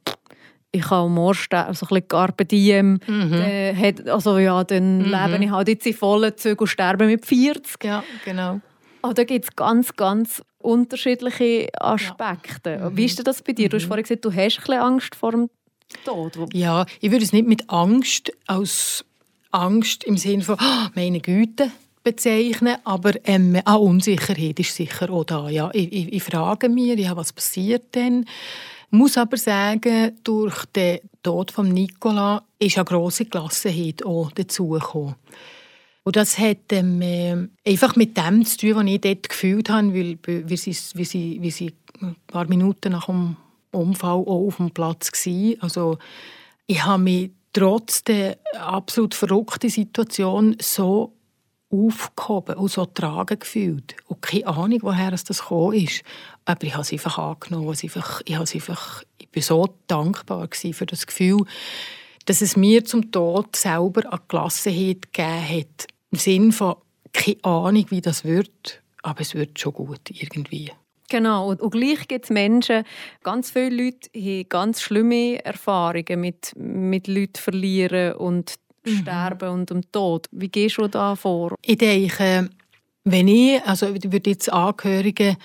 [0.70, 3.00] ich kann morgen sterben, so ein bisschen Carpe Diem.
[3.07, 3.33] Mhm.
[3.33, 5.04] Äh, also ja, dann mhm.
[5.04, 7.85] lebe ich halt jetzt in vollen Zügen und sterbe mit 40.
[7.85, 8.61] Ja, genau.
[9.03, 12.71] Oh, da gibt es ganz, ganz unterschiedliche Aspekte.
[12.71, 12.91] Ja.
[12.91, 12.97] Mhm.
[12.97, 13.69] Wie ist das bei dir?
[13.69, 13.89] Du hast mhm.
[13.89, 15.51] vorhin gesagt, du hast ein bisschen Angst vor dem
[16.05, 16.37] Tod.
[16.53, 19.05] Ja, ich würde es nicht mit Angst als
[19.51, 21.71] Angst im Sinne von oh, meine Güte
[22.05, 25.49] bezeichnen, aber ähm, auch Unsicherheit ist sicher auch da.
[25.49, 28.25] Ja, ich, ich, ich frage mich, ja, was passiert denn?
[28.91, 35.17] Ich muss aber sagen, durch den Tod von Nicola ist eine grosse Gelassenheit auch dazugekommen.
[36.09, 39.92] Und das hat ähm, äh, einfach mit dem zu tun, was ich dort gefühlt habe,
[39.92, 43.37] weil, weil, sie, weil, sie, weil sie ein paar Minuten nach dem
[43.73, 45.57] Unfall auch auf dem Platz waren.
[45.61, 45.99] Also
[46.66, 51.12] ich habe mich trotz der absolut verrückten Situation so
[51.68, 53.94] aufgehoben und so tragen gefühlt.
[54.07, 56.05] Und keine Ahnung, woher das gekommen ist.
[56.47, 57.75] Aber ich habe es einfach angenommen.
[57.75, 61.44] Ich, einfach, ich, einfach, ich bin so dankbar für das Gefühl,
[62.25, 66.77] dass es mir zum Tod selber eine Gelassenheit gegeben hat, im Sinne von,
[67.12, 70.71] keine Ahnung, wie das wird, aber es wird schon gut irgendwie.
[71.11, 72.85] Genau, und, gleich gibt es Menschen,
[73.23, 78.99] ganz viele Leute haben ganz schlimme Erfahrungen mit, mit Leuten verlieren und mhm.
[78.99, 80.27] sterben und dem Tod.
[80.33, 81.55] Wie gehst du da vor?
[81.64, 82.51] Ich denke,
[83.05, 85.37] wenn ich, also ich würde jetzt Angehörigen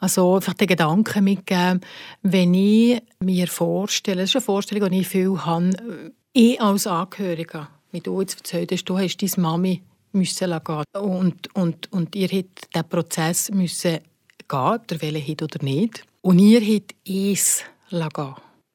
[0.00, 1.80] also einfach den Gedanken mitgeben,
[2.22, 7.68] wenn ich mir vorstelle, das ist eine Vorstellung, die ich viel habe, ich als Angehöriger,
[7.92, 9.82] wie du jetzt erzählt hast, du hast deine Mami
[10.12, 10.52] müssen
[10.94, 14.00] und, und, und ihr hättet diesen Prozess müssen
[14.48, 16.04] gehen, der Welle hat oder nicht.
[16.20, 18.34] Und ihr hättet es gehen.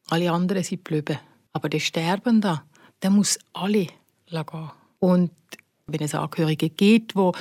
[0.10, 1.20] Alle anderen sind geblieben.
[1.54, 2.62] Aber der Sterbende,
[3.02, 3.88] der muss alle
[4.30, 4.72] gehen.
[5.00, 5.32] Und
[5.88, 7.34] wenn es Angehörige gibt, wo,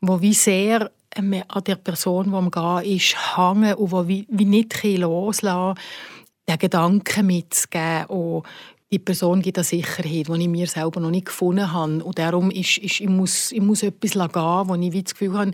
[0.00, 4.44] wo wie sehr an der Person, die am Gehen ist, hängen und wo wie, wie
[4.44, 5.80] nicht loslassen
[6.48, 8.42] den Gedanken mitzugeben, oh,
[8.90, 12.02] die Person gibt eine Sicherheit, die ich mir selber noch nicht gefunden habe.
[12.02, 15.52] Und darum ist, ist ich, muss, ich muss etwas gehen, wo ich das Gefühl habe,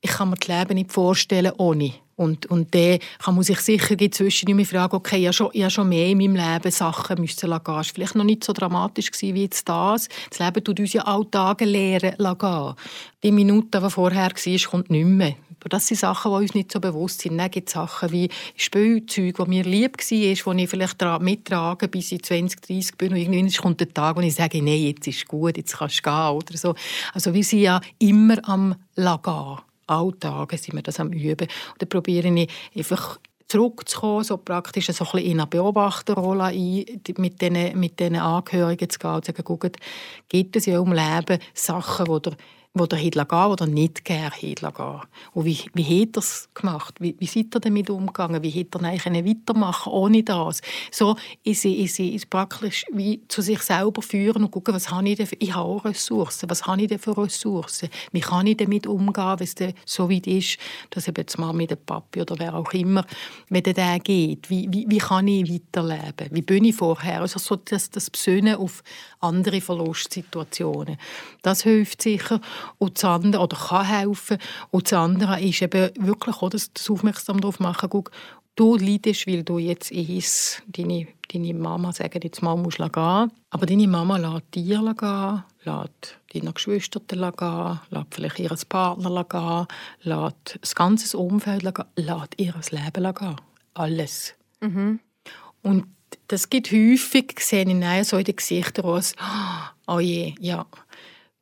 [0.00, 1.92] ich kann mir das Leben nicht vorstellen ohne.
[2.16, 5.62] Und, und dann kann man sich sicher zwischen mir fragen, okay, ich habe, schon, ich
[5.62, 7.80] habe schon mehr in meinem Leben Sachen müssen lassen.
[7.80, 10.08] Es vielleicht noch nicht so dramatisch gewesen wie jetzt das.
[10.30, 12.74] Das Leben tut uns ja alle Tage lehren gehen.
[13.22, 15.36] Die Minute, die vorher war, kommt nicht mehr.
[15.62, 17.38] Aber das sind Sachen, die uns nicht so bewusst sind.
[17.38, 22.10] Dann gibt es Sachen wie Spielzeug, die mir lieb war, die ich vielleicht mittrage, bis
[22.10, 23.12] ich 20, 30 bin.
[23.12, 26.02] Und irgendwann kommt der Tag, wo ich sage, nein, jetzt ist gut, jetzt kannst du
[26.02, 26.30] gehen.
[26.30, 26.74] Oder so.
[27.14, 29.58] Also wir sind ja immer am Lagen.
[29.92, 31.48] Alle Tage sind wir das am Üben.
[31.72, 33.18] Und dann probiere ich einfach
[33.52, 36.84] zurückzukommen, so praktisch so ein bisschen in eine Beobachterrolle ein,
[37.18, 39.72] mit diesen, mit Angehörigen zu gehen und zu sagen,
[40.28, 42.30] gibt es ja im Leben Sachen, die
[42.74, 45.00] wo der Hitler gehen oder nicht gerne Hitler gehen.
[45.34, 46.94] Und wie, wie hat er es gemacht?
[47.00, 48.42] Wie, wie seid ihr damit umgegangen?
[48.42, 50.62] Wie hätte er eigentlich weitermachen ohne das?
[50.90, 55.16] So ist sie, ist praktisch wie zu sich selber führen und gucken, was habe ich
[55.16, 57.90] denn für, ich habe Ressourcen, was habe ich denn für Ressourcen?
[58.10, 60.56] Wie kann ich damit umgehen, wenn es so weit ist,
[60.88, 63.04] dass eben jetzt mal mit dem Papi oder wer auch immer,
[63.50, 66.28] wenn der geht, wie, wie, wie kann ich weiterleben?
[66.30, 67.20] Wie bin ich vorher?
[67.20, 68.82] Also so das, das Besinnen auf
[69.20, 70.96] andere Verlustsituationen.
[71.42, 72.40] Das hilft sicher.
[72.78, 74.38] Und das andere, oder kann helfen.
[74.70, 78.10] Und das andere ist eben wirklich auch das, das aufmerksam darauf machen, guck,
[78.56, 82.92] du leidest, weil du jetzt ist, deine, deine Mama sagen jetzt mal musst gehen.
[83.50, 89.66] Aber deine Mama lässt dir gehen, lässt deine Geschwister gehen, lässt vielleicht ihren Partner gehen,
[90.02, 93.36] lässt das ganze Umfeld gehen, lässt ihr Leben gehen.
[93.74, 94.34] Alles.
[94.60, 95.00] Mhm.
[95.62, 95.86] Und
[96.28, 99.14] das gibt häufig, sehe ich so in den Gesichtern aus,
[99.86, 100.66] oh je, ja,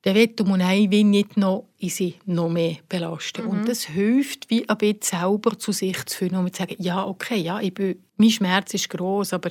[0.05, 3.45] der wird man wie nicht noch in sie noch mehr belasten.
[3.45, 3.51] Mhm.
[3.51, 7.05] Und das hilft, wie ein bisschen selber zu sich zu fühlen und zu sagen, ja,
[7.05, 9.51] okay, ja, ich bin, mein Schmerz ist groß, aber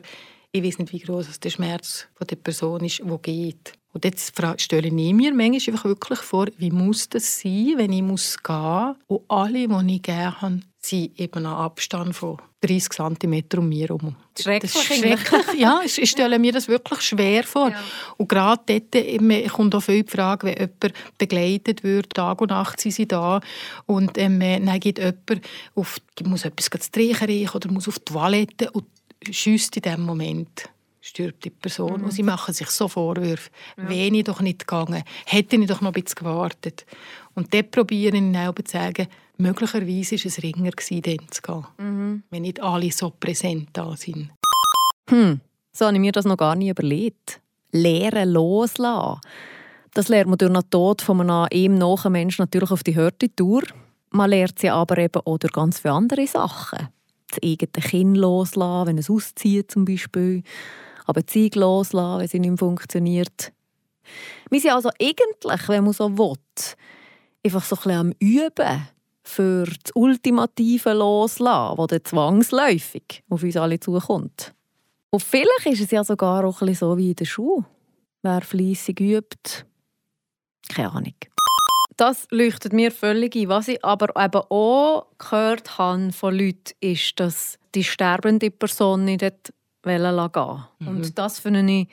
[0.51, 3.73] ich weiß nicht, wie groß der Schmerz von der Person ist, wo geht.
[3.93, 8.03] Und jetzt stelle ich mir manchmal einfach wirklich vor, wie muss das sein, wenn ich
[8.03, 13.43] muss gehen und alle, die ich gerne habe, sind eben einen Abstand von 30 cm
[13.57, 14.15] um mich herum.
[14.37, 14.73] Schrecklich.
[14.73, 15.59] Das ist schrecklich.
[15.59, 17.69] ja, ich stelle mir das wirklich schwer vor.
[17.69, 17.83] Ja.
[18.17, 22.81] Und gerade dort kommt auch viel die Frage, wenn jemand begleitet wird, Tag und Nacht
[22.81, 23.39] sind sie da
[23.85, 28.71] und ähm, dann geht jemand auf, muss etwas zu trinken oder muss auf die Toilette
[28.71, 28.85] und
[29.29, 30.69] schießt in dem Moment
[31.01, 31.99] stirbt die Person.
[31.99, 32.05] Mhm.
[32.05, 33.49] Und sie machen sich so Vorwürfe.
[33.77, 33.89] Ja.
[33.89, 36.85] Wäre ich doch nicht gegangen, hätte ich doch noch ein bisschen gewartet.
[37.33, 39.07] Und dort probiere ich auch zu sagen,
[39.39, 41.65] möglicherweise war es ringer, dort zu gehen.
[41.77, 42.23] Mhm.
[42.29, 44.29] Wenn nicht alle so präsent da sind.
[45.09, 45.39] Hm,
[45.71, 47.41] so habe ich mir das noch gar nicht überlegt.
[47.71, 49.21] Lehren loslassen.
[49.93, 53.33] Das lernt man durch den Tod von einem ihm nahen Menschen natürlich auf die harte
[53.35, 53.63] Tour.
[54.11, 56.89] Man lernt sie aber eben auch durch ganz viele andere Sachen.
[57.29, 60.43] Das eigene Kind loslassen, wenn es auszieht zum Beispiel
[61.05, 63.51] aber die Zeit loslassen, wenn sie nicht mehr funktioniert.
[64.51, 66.35] Wir sind also eigentlich, wenn man so will,
[67.43, 68.87] einfach so ein bisschen am Üben
[69.29, 74.53] für das ultimative Loslassen, das dann zwangsläufig auf uns alle zukommt.
[75.11, 77.65] Und vielleicht ist es ja sogar auch ein bisschen so wie in der Schule.
[78.21, 79.65] Wer fleissig übt,
[80.69, 81.15] keine Ahnung.
[81.95, 83.49] Das leuchtet mir völlig ein.
[83.49, 89.21] Was ich aber eben auch gehört habe von Leuten, ist, dass die sterbende Person nicht
[89.83, 90.13] gehen
[90.79, 90.87] mhm.
[90.87, 91.87] Und das finde ich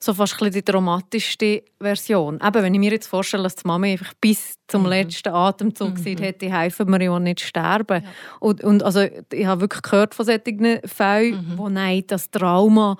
[0.00, 2.38] so fast ein die dramatischste Version.
[2.44, 4.88] Eben, wenn ich mir jetzt vorstelle, dass die Mama einfach bis zum mhm.
[4.88, 5.94] letzten Atemzug mhm.
[5.96, 8.02] gesagt hätte, helfen mir ja nicht sterben.
[8.04, 8.10] Ja.
[8.40, 9.00] Und, und also,
[9.32, 11.58] ich habe wirklich gehört von solchen Fällen, mhm.
[11.58, 12.96] wo nein, das Trauma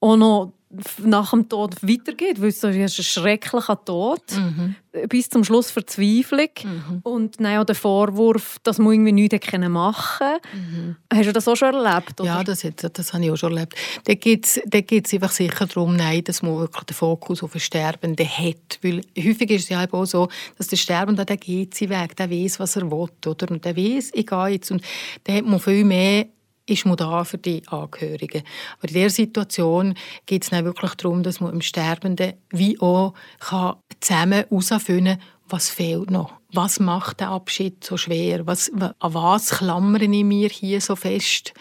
[0.00, 0.52] auch noch
[0.98, 4.74] nach dem Tod weitergeht, weil es ist ein schrecklicher Tod, mhm.
[5.08, 7.00] bis zum Schluss Verzweiflung mhm.
[7.04, 10.96] und dann der Vorwurf, dass man irgendwie nichts machen mhm.
[11.10, 12.20] Hast du das auch schon erlebt?
[12.20, 12.28] Oder?
[12.28, 13.74] Ja, das, das habe ich auch schon erlebt.
[14.04, 18.28] Da geht es einfach sicher darum, nein, dass man wirklich den Fokus auf den Sterbenden
[18.28, 18.78] hat.
[18.82, 20.28] Weil häufig ist es ja auch so,
[20.58, 23.08] dass der Sterbende, der geht sie weg, der weiß, was er will.
[23.26, 23.50] Oder?
[23.50, 24.70] Und der weiß, ich gehe jetzt.
[24.70, 24.82] Und
[25.24, 26.26] da hat man viel mehr
[26.68, 28.42] ist man da für die Angehörigen.
[28.78, 29.94] Aber in dieser Situation
[30.26, 35.70] geht es wirklich darum, dass man im Sterbenden wie auch kann zusammen herausfinden kann, was
[35.70, 36.32] fehlt noch.
[36.52, 38.46] Was macht der Abschied so schwer?
[38.46, 41.54] Was, an was klammere ich mir hier so fest?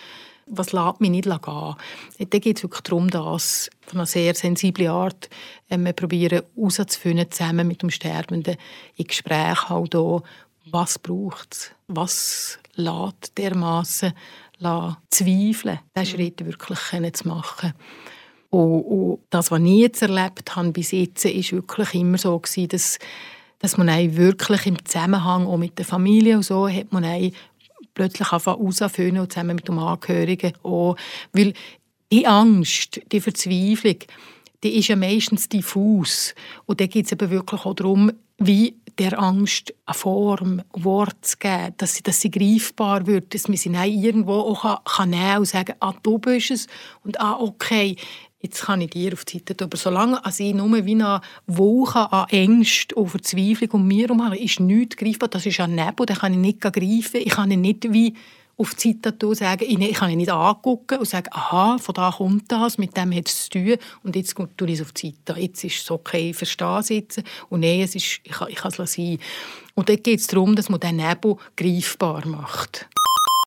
[0.46, 1.76] Was lässt mich nicht gehen?
[2.30, 5.30] Da geht es wirklich darum, dass von einer sehr sensiblen Art
[5.68, 8.56] äh, wir probieren herauszufinden, zusammen mit dem Sterbenden
[8.96, 10.24] in Gespräch halt auch,
[10.72, 11.72] was braucht es?
[11.88, 14.14] Was lässt dermaßen
[15.10, 16.06] zweifeln, diesen mhm.
[16.06, 17.74] Schritt wirklich zu machen.
[18.50, 22.70] Und, und, das, was ich jetzt erlebt habe bis jetzt, ist wirklich immer so gewesen,
[22.70, 23.00] dass,
[23.60, 27.32] dass man wirklich im Zusammenhang auch mit der Familie und so hat man
[27.94, 30.96] plötzlich herausfinden und zusammen mit dem Angehörigen auch,
[31.34, 31.54] weil
[32.12, 33.98] die Angst, die Verzweiflung,
[34.64, 36.34] die ist ja meistens diffus
[36.66, 41.38] und da geht es eben wirklich auch darum, wie der Angst eine Form, Wort zu
[41.38, 45.38] geben, dass sie, dass sie greifbar wird, dass man sie irgendwo auch kann, kann nehmen
[45.40, 46.68] und sagen, ah, du bist es
[47.04, 47.96] und ah, okay,
[48.40, 49.66] jetzt kann ich dir auf die Seite tun.
[49.66, 54.38] Aber solange ich nur wie eine Woche an Ängste und Verzweiflung um mir herum habe,
[54.38, 55.30] ist nichts greifbar.
[55.30, 57.22] Das ist ein Nebel, den kann ich nicht greifen.
[57.22, 58.14] Ich kann ihn nicht wie
[58.58, 62.52] auf die Seite sagen, ich kann ihn nicht angucken und sagen, aha, von da kommt
[62.52, 65.40] das, mit dem hat es zu tun und jetzt tue ich es auf die Seite.
[65.40, 68.56] Jetzt ist es okay, ich verstehe es jetzt und nein, es ist, ich, kann, ich
[68.56, 69.20] kann es sein.
[69.76, 72.90] Und dort geht es darum, dass man den Nebel greifbar macht.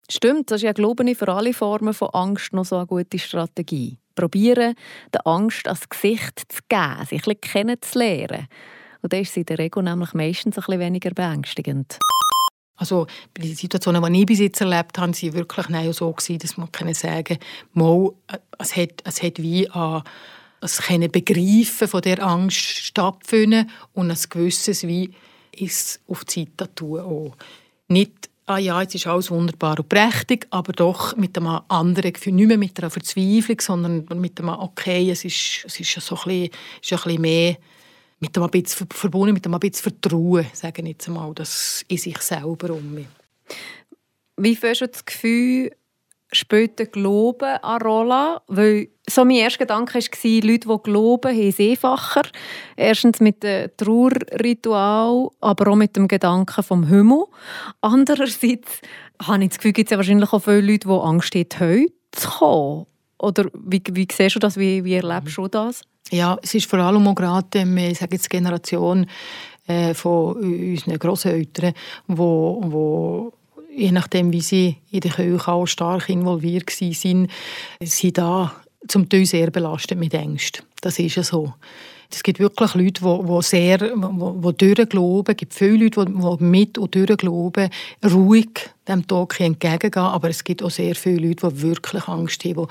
[0.08, 3.18] Stimmt, das ist ja, glaube ich, für alle Formen von Angst noch so eine gute
[3.18, 3.96] Strategie.
[4.14, 4.74] Probieren,
[5.12, 8.48] der Angst als Gesicht zu geben, sich ein bisschen kennenzulernen.
[9.02, 11.98] Und dann ist sie in der Regel nämlich meistens ein bisschen weniger beängstigend.
[12.80, 16.72] Also die Situationen, die ich bis jetzt erlebt habe, waren wirklich so, gewesen, dass man
[16.72, 17.38] kann sagen
[17.74, 18.10] kann,
[18.58, 25.10] es hat, es hat wie ein, Begreifen von der Angst stattfinden und ein gewisses wie
[25.54, 27.36] ist auf die Seite tun auch.
[27.88, 32.32] Nicht, ah ja, jetzt ist alles wunderbar und prächtig, aber doch mit einem anderen Gefühl,
[32.32, 36.22] nicht mehr mit einer Verzweiflung, sondern mit einem, okay, es ist, es ist so ein
[36.24, 37.56] bisschen, ist ein bisschen mehr
[38.20, 38.48] mit dem
[38.90, 40.46] verbunden mit dem ein bisschen Vertrauen,
[40.86, 43.06] jetzt einmal, das in sich selber um.
[44.36, 45.70] Wie fährst du das Gefühl,
[46.30, 48.42] später Glauben an Rolla?
[48.46, 52.22] Weil so mein erster Gedanke war, Leute, die glauben, haben es einfacher.
[52.76, 57.24] Erstens mit dem Trauerritual, aber auch mit dem Gedanken vom Himmel.
[57.80, 58.80] Andererseits
[59.22, 61.92] habe ich das Gefühl, gibt es ja wahrscheinlich auch viele Leute, die Angst haben, heute
[62.12, 62.86] zu kommen.
[63.18, 64.56] Oder wie, wie siehst du das?
[64.56, 65.82] Wie, wie erlebst du das?
[66.10, 69.06] Ja, es ist vor allem auch gerade, ähm, ich sage jetzt Generation
[69.66, 71.72] äh, von unseren Grosseltern,
[72.08, 73.32] wo, wo
[73.74, 77.28] je nachdem, wie sie in der Kirche auch stark involviert waren,
[77.80, 78.52] sie da
[78.88, 80.64] zum Teil sehr belastet mit Ängsten.
[80.80, 81.54] Das ist ja so.
[82.12, 85.32] Es gibt wirklich Leute, die, die sehr die, die durchglauben.
[85.32, 87.70] Es gibt viele Leute, die, die mit und durchglauben,
[88.04, 90.06] ruhig dem Tod entgegengehen.
[90.06, 92.66] Aber es gibt auch sehr viele Leute, die wirklich Angst haben,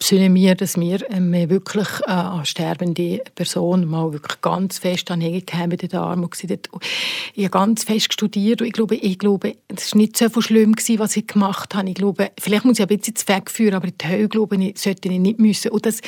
[0.00, 5.22] besinnen wir, dass wir ähm, wirklich äh, an sterbende Person mal wirklich ganz fest an
[5.22, 6.28] haben in den Armen.
[6.32, 10.74] Ich habe ganz fest studiert und ich glaube, ich glaube, es war nicht so schlimm,
[10.74, 11.88] gewesen, was ich gemacht habe.
[11.90, 14.78] Ich glaube, vielleicht muss ich ein bisschen zu wegführen, aber in die Höhe, glaube ich,
[14.78, 15.70] sollte ich nicht müssen.
[15.70, 16.00] Und das,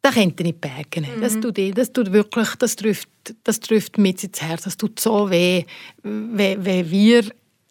[0.00, 1.04] das könnte nicht backen.
[1.16, 1.20] Mhm.
[1.20, 3.08] Das, tut, das tut wirklich, das trifft,
[3.42, 4.62] das trifft mit ins Herz.
[4.62, 5.64] Das tut so weh,
[6.04, 7.24] wenn, wenn wir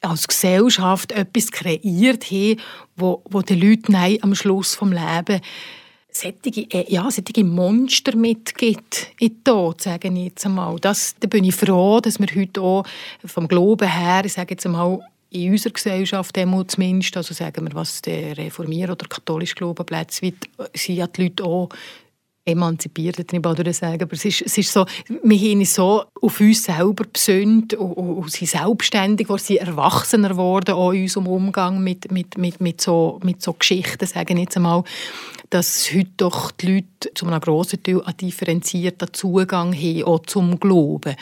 [0.08, 2.60] als Gesellschaft etwas kreiert haben,
[2.96, 5.42] wo, wo den Leuten am Schluss vom Leben
[6.18, 10.78] solche, äh, ja, solche Monster mitgibt in den Tod, sage ich jetzt einmal.
[10.80, 12.84] Das, da bin ich froh, dass wir heute auch
[13.26, 18.02] vom Glauben her, ich sage jetzt einmal, in unserer Gesellschaft zumindest, also sagen wir, was
[18.02, 20.36] der reformiert oder katholisch Glauben bleibt, sind
[20.88, 21.70] ja die Leute auch
[22.48, 24.04] emanzipiert, ich würde sagen.
[24.04, 24.86] Aber es ist, es ist so,
[25.24, 30.76] wir haben so auf uns selber besünnt und, und sind selbstständig, wir sind erwachsener geworden
[30.96, 34.84] in unserem Umgang mit, mit, mit, mit, so, mit so Geschichten, sagen jetzt einmal
[35.50, 40.60] dass heute doch die Leute zu einem grossen Teil einen differenzierten Zugang haben, auch zum
[40.60, 41.16] Glauben.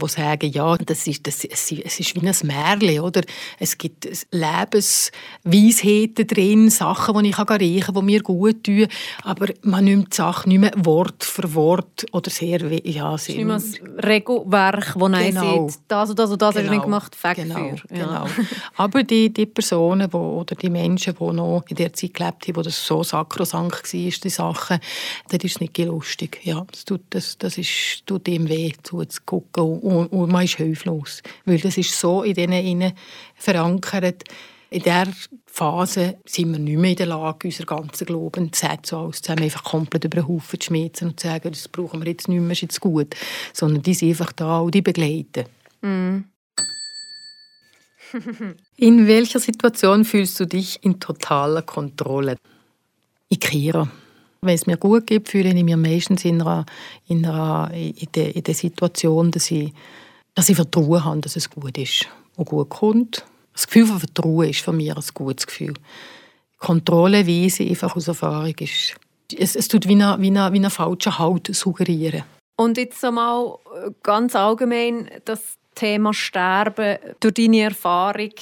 [0.00, 3.22] Die sagen, ja, das ist, das, es ist wie ein Märchen, oder?
[3.58, 8.86] Es gibt Lebensweisheiten drin, Sachen, die ich riechen kann, die mir gut tun,
[9.24, 13.12] aber man nimmt die Sachen nicht mehr Wort für Wort oder sehr, ja.
[13.12, 15.68] Nicht mehr das Regelwerk, wo man genau.
[15.68, 16.64] sieht, das und das und das genau.
[16.64, 17.58] hast du nicht gemacht, Fakt genau.
[17.58, 17.74] Ja.
[17.88, 18.26] genau.
[18.76, 22.54] aber die, die Personen die, oder die Menschen, die noch in der Zeit gelebt haben,
[22.54, 24.78] die das so sakrosankt krank war, die Sachen,
[25.28, 26.40] dann ist es nicht lustig.
[26.42, 31.22] Ja, das tut, das, das ist, tut ihm weh, zuzugucken und, und man ist hilflos.
[31.44, 32.92] Weil das ist so in denen
[33.34, 34.24] verankert,
[34.72, 35.06] in dieser
[35.46, 39.44] Phase sind wir nicht mehr in der Lage, unser ganzen Glauben zu setzen, alles zusammen
[39.44, 42.40] einfach komplett über den Haufen zu schmieden und zu sagen, das brauchen wir jetzt nicht
[42.40, 43.14] mehr, ist jetzt gut.
[43.52, 45.44] Sondern die sind einfach da und die begleiten.
[45.82, 46.24] Mm.
[48.76, 52.36] in welcher Situation fühlst du dich in totaler Kontrolle?
[53.32, 53.88] ich kehre.
[54.42, 56.66] Wenn es mir gut geht, fühle ich mich meistens in, einer,
[57.06, 59.72] in, einer, in, der, in der Situation, dass ich,
[60.34, 63.24] dass ich Vertrauen habe, dass es gut ist und gut kommt.
[63.52, 65.74] Das Gefühl von Vertrauen ist für mich ein gutes Gefühl.
[66.58, 68.94] Kontrolle, wie sie einfach aus Erfahrung ist.
[69.36, 72.22] Es, es tut wie eine, wie, eine, wie eine falsche Haut suggerieren.
[72.56, 73.58] Und jetzt einmal
[74.02, 78.32] ganz allgemein das Thema Sterben durch deine Erfahrung.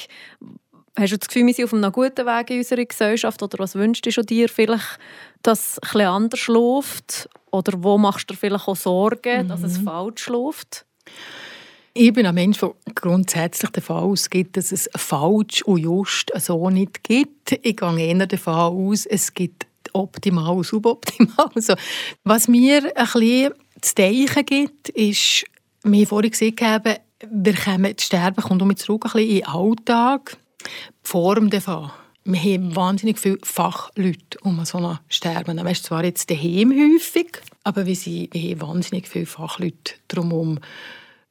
[0.99, 3.43] Hast du das Gefühl, wir sind auf einem guten Weg in unserer Gesellschaft?
[3.43, 4.99] Oder was wünschst du dir vielleicht,
[5.43, 7.29] dass es etwas anders läuft?
[7.53, 9.49] Oder wo machst du dir vielleicht auch Sorgen, mhm.
[9.49, 9.85] dass es mhm.
[9.85, 10.85] falsch läuft?
[12.03, 17.05] Ich bin ein Mensch, der grundsätzlich davon ausgeht, dass es falsch und just so nicht
[17.05, 17.53] gibt.
[17.61, 21.51] Ich gehe eher davon aus, es gibt optimal und suboptimal.
[21.55, 21.75] Also,
[22.25, 25.45] was mir ein bisschen zu denken gibt, ist,
[25.83, 26.95] wir vorhin gesagt haben,
[27.31, 30.39] wir kommen, das Sterben kommt um zurück ein bisschen in den Alltag.
[31.03, 31.91] Form davon.
[32.25, 35.59] Wir haben wahnsinnig viele Fachleute um so ein Sterben.
[35.59, 40.61] Du weißt zwar jetzt daheim häufig, aber wir, wir haben wahnsinnig viele Fachleute drumherum.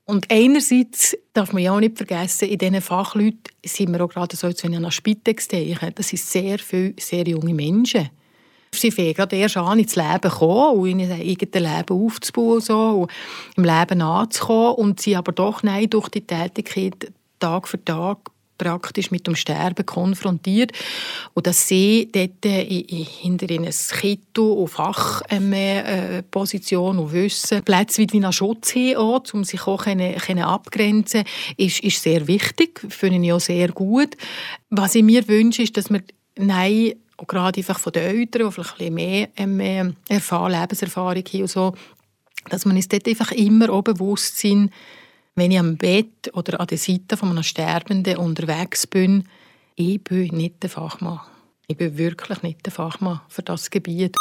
[0.09, 4.35] Und einerseits darf man ja auch nicht vergessen, in diesen Fachleuten sind wir auch gerade
[4.35, 8.09] so, als wenn ich an Spitex denke, das sind sehr viele sehr junge Menschen.
[8.73, 12.59] Sie fangen gerade erst an, ins Leben zu kommen und in ihr eigenes Leben aufzubauen
[12.59, 13.11] so, und
[13.55, 19.09] im Leben anzukommen und sie aber doch nein, durch die Tätigkeit Tag für Tag praktisch
[19.09, 20.73] mit dem Sterben konfrontiert
[21.33, 28.05] und dass sie dort äh, hinter ihnen Kittel und Fachposition ähm, äh, und Wissen Plätze
[28.11, 31.23] wie einen Schutz haben, auch, um sich auch können, können abgrenzen
[31.57, 34.15] ist, ist sehr wichtig, finde ich auch sehr gut.
[34.69, 36.03] Was ich mir wünsche, ist, dass wir
[36.37, 36.93] nein,
[37.27, 41.49] gerade einfach von den Eltern, die vielleicht ein bisschen mehr äh, Erfahrung, Lebenserfahrung haben und
[41.49, 41.73] so,
[42.49, 44.71] dass man uns dort einfach immer auch bewusst sind,
[45.39, 49.23] wenn ich am Bett oder an der Seite von einem Sterbenden unterwegs bin,
[49.75, 51.21] ich bin nicht der Fachmann.
[51.67, 54.15] Ich bin wirklich nicht der Fachmann für das Gebiet.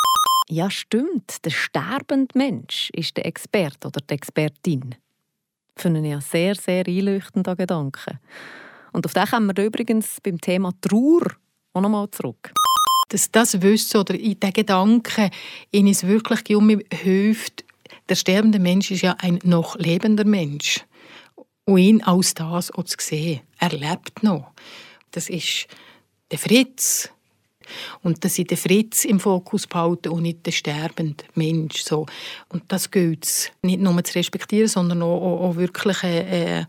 [0.48, 1.44] Ja, stimmt.
[1.44, 4.94] Der sterbende Mensch ist der Experte oder die Expertin.
[5.77, 8.21] Finde ich ja sehr, sehr einleuchtender Gedanke.
[8.92, 11.33] Und auf den kommen wir übrigens beim Thema Trauer
[11.73, 12.52] auch nochmal zurück.
[13.08, 15.31] Dass das Wissen oder in den Gedanken
[15.71, 16.40] in es wirklich
[16.92, 17.64] hilft,
[18.08, 20.85] der sterbende Mensch ist ja ein noch lebender Mensch.
[21.69, 23.40] Und ihn als das auch zu sehen.
[23.58, 24.52] Er lebt noch.
[25.10, 25.66] Das ist
[26.31, 27.10] der Fritz.
[28.02, 31.83] Und dass ich den Fritz im Fokus behalte und nicht den sterbenden Mensch.
[31.83, 32.06] So.
[32.48, 36.64] Und das gilt es nicht nur zu respektieren, sondern auch, auch, auch wirklich äh,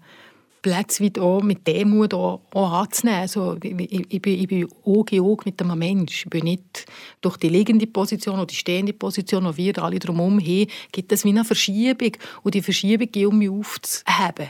[0.61, 3.21] Plätze wie auch mit Demut auch, auch anzunehmen.
[3.21, 6.25] Also, ich, ich, bin, ich bin Auge in Auge mit einem Mensch.
[6.25, 6.85] Ich bin nicht
[7.21, 11.23] durch die liegende Position oder die stehende Position, die wir alle drumherum haben, gibt es
[11.23, 12.17] wie eine Verschiebung.
[12.43, 14.49] Und die Verschiebung gilt um mich aufzuheben.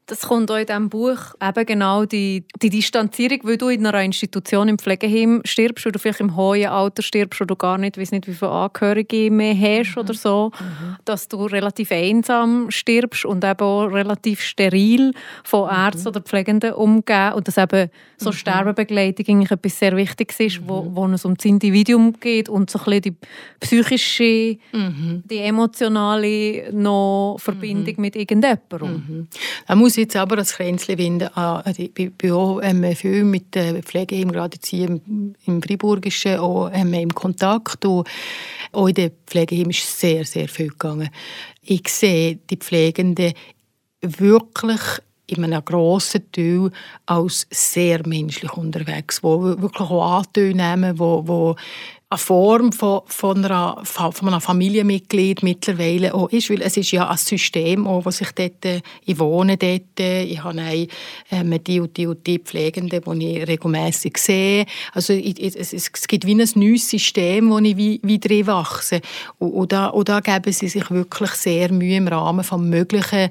[0.07, 4.03] Das kommt auch in diesem Buch eben genau die, die Distanzierung, weil du in einer
[4.03, 8.11] Institution im Pflegeheim stirbst oder vielleicht im hohen Alter stirbst oder du gar nicht, weiß
[8.11, 10.01] nicht, wie viele Angehörige mehr hast mhm.
[10.01, 10.97] oder so, mhm.
[11.05, 15.77] dass du relativ einsam stirbst und eben auch relativ steril von mhm.
[15.77, 18.33] Ärzten oder Pflegenden umgehen und dass eben so mhm.
[18.33, 20.95] Sterbebegleitung eigentlich etwas sehr Wichtiges ist, wo, mhm.
[20.95, 23.15] wo es um das Individuum geht und so ein bisschen die
[23.59, 25.23] psychische, mhm.
[25.29, 28.57] die emotionale noch Verbindung mit irgendjemandem.
[28.81, 29.27] Mhm
[29.91, 31.29] muss jetzt aber das Kränzchen winden.
[31.75, 37.13] Ich bin auch ähm, viel mit den Pflegeheimen, gerade im, im Friburgischen, auch, ähm, im
[37.13, 37.83] Kontakt.
[37.83, 38.07] Und
[38.71, 41.09] auch in den Pflegeheimen ist sehr, sehr viel gegangen.
[41.61, 43.33] Ich sehe die Pflegenden
[43.99, 44.79] wirklich
[45.27, 46.71] in einem grossen Teil
[47.05, 51.55] als sehr menschlich unterwegs, die wirklich auch Anteil nehmen, wo, wo
[52.11, 57.09] eine Form von, von, einer, von einem Familienmitglied mittlerweile auch ist, weil es ist ja
[57.09, 60.87] ein System, auch, wo sich dort, äh, ich wohne dort, äh, ich habe eine,
[61.31, 64.65] ähm, die und die und die Pflegende, die ich regelmässig sehe.
[64.91, 68.99] Also ich, es, es, gibt wie ein neues System, wo ich wie, wie drin wachse.
[69.39, 73.29] Und, und, da, und da geben sie sich wirklich sehr Mühe im Rahmen des Möglichen,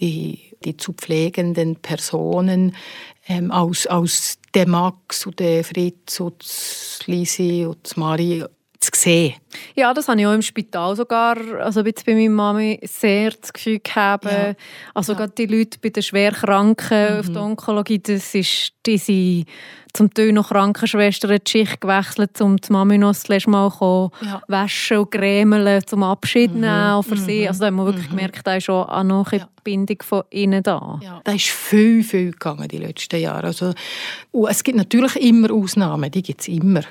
[0.00, 2.74] die die zu pflegenden Personen
[3.28, 6.44] ähm, aus, aus der Max und der Fritz und
[7.06, 8.44] Lisi und Marie
[8.80, 9.34] zu sehen.
[9.74, 13.52] Ja, das habe ich auch im Spital sogar, also jetzt bei meiner Mami sehr das
[13.52, 14.24] Gefühl gehabt.
[14.24, 14.54] Ja.
[14.94, 15.18] Also ja.
[15.18, 17.20] gerade die Leute bei den Schwerkranken mhm.
[17.20, 19.44] auf der Onkologie, das ist diese
[19.96, 23.72] zum Teil noch Krankenschwestern die Schicht gewechselt, um die Mami noch das Mal
[24.22, 24.42] ja.
[24.46, 26.60] waschen und grämeln, zum Abschied mhm.
[26.60, 27.42] nehmen für sie.
[27.42, 27.48] Mhm.
[27.48, 28.16] Also da haben wir wirklich mhm.
[28.16, 29.48] gemerkt, da ist schon eine neue ja.
[29.66, 31.00] Bindung von ihnen da.
[31.02, 31.20] Ja.
[31.24, 33.48] Da ist viel, viel gegangen die letzten Jahre.
[33.48, 33.72] Also,
[34.48, 36.82] es gibt natürlich immer Ausnahmen, die gibt es immer.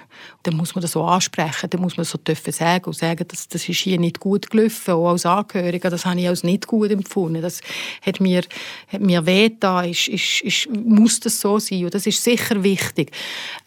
[0.43, 3.47] Da muss man das so ansprechen, da muss man so dürfen sagen und sagen, dass
[3.47, 6.91] das ist hier nicht gut gelaufen, auch als Angehöriger, das habe ich als nicht gut
[6.91, 7.41] empfunden.
[7.41, 7.61] Das
[8.05, 8.43] hat mir,
[8.89, 12.61] hat mir weh da, ist, ist, ist, muss das so sein und das ist sicher
[12.61, 12.94] wichtig.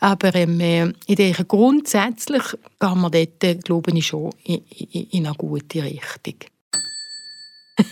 [0.00, 2.42] Aber ähm, äh, ich denke, grundsätzlich
[2.78, 6.34] gehen wir dort, äh, glaube ich, schon in, in, in eine gute Richtung.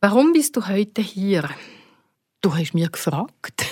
[0.00, 1.48] Warum bist du heute hier?
[2.40, 3.64] Du hast mir gefragt,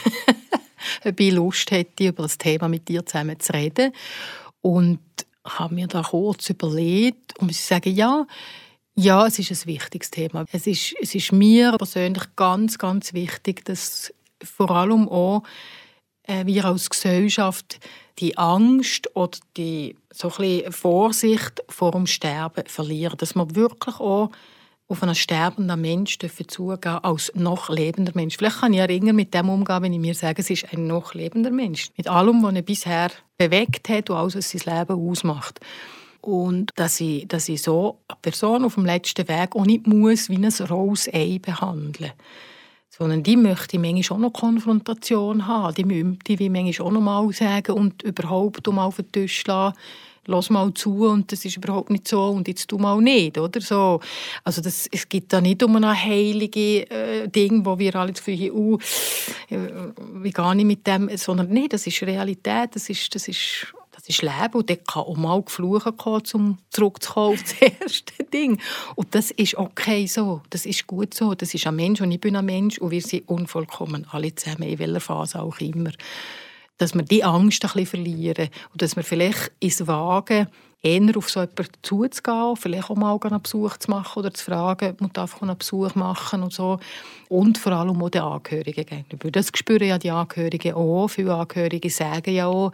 [1.05, 3.93] ob ich Lust hätte, über das Thema mit dir zusammen zu reden.
[4.63, 5.01] Und
[5.45, 8.27] habe mir da kurz überlegt und muss sagen, ja,
[8.95, 10.45] ja, es ist ein wichtiges Thema.
[10.53, 14.13] Es ist, es ist mir persönlich ganz, ganz wichtig, dass
[14.45, 15.43] vor allem auch
[16.25, 17.81] äh, wir als Gesellschaft
[18.19, 23.17] die Angst oder die so Vorsicht vor dem Sterben verlieren.
[23.19, 24.31] Dass man wirklich auch
[24.89, 28.37] auf einen sterbenden Mensch zugehen als noch lebender Mensch.
[28.37, 30.87] Vielleicht kann ich ja ringer mit dem umgehen, wenn ich mir sage, es ist ein
[30.87, 31.89] noch lebender Mensch.
[31.97, 35.61] Mit allem, was er bisher bewegt hat und alles, was sein Leben ausmacht.
[36.21, 40.29] Und dass ich, dass ich so eine Person auf dem letzten Weg auch nicht muss
[40.29, 42.13] wie ein rohes Ei behandeln
[42.97, 45.75] sondern die möchte manchmal auch noch Konfrontation haben.
[45.75, 49.77] Die, die will manchmal auch noch mal sagen und überhaupt um auf den Tisch lassen
[50.27, 53.61] lass mal zu und das ist überhaupt nicht so und jetzt tu mal nicht, oder
[53.61, 54.01] so.
[54.45, 58.51] Also das, es geht da nicht um ein heiliges äh, Ding, wo wir alle haben,
[58.53, 58.79] uh,
[59.51, 59.59] äh,
[60.23, 63.75] wie gehe ich mit dem, sondern nee, das ist Realität, das ist, das ist
[64.05, 68.25] das ist Leben und dort kann auch mal geflucht kommen, um zurückzukommen auf das erste
[68.25, 68.61] Ding.
[68.97, 72.21] Und das ist okay so, das ist gut so, das ist ein Mensch und ich
[72.21, 75.93] bin ein Mensch und wir sind unvollkommen, alle zusammen, in welcher Phase auch immer
[76.79, 80.49] dass wir die Angst ein bisschen verlieren und dass wir vielleicht ins Wagen
[80.83, 84.97] eher auf so jemanden zuzugehen, vielleicht auch mal einen Besuch zu machen oder zu fragen,
[84.99, 86.81] man darf einen Besuch machen und so.
[87.29, 89.31] Und vor allem auch den Angehörigen gegenüber.
[89.31, 91.07] Das spüren ja die Angehörigen auch.
[91.07, 92.73] Viele Angehörige sagen ja auch,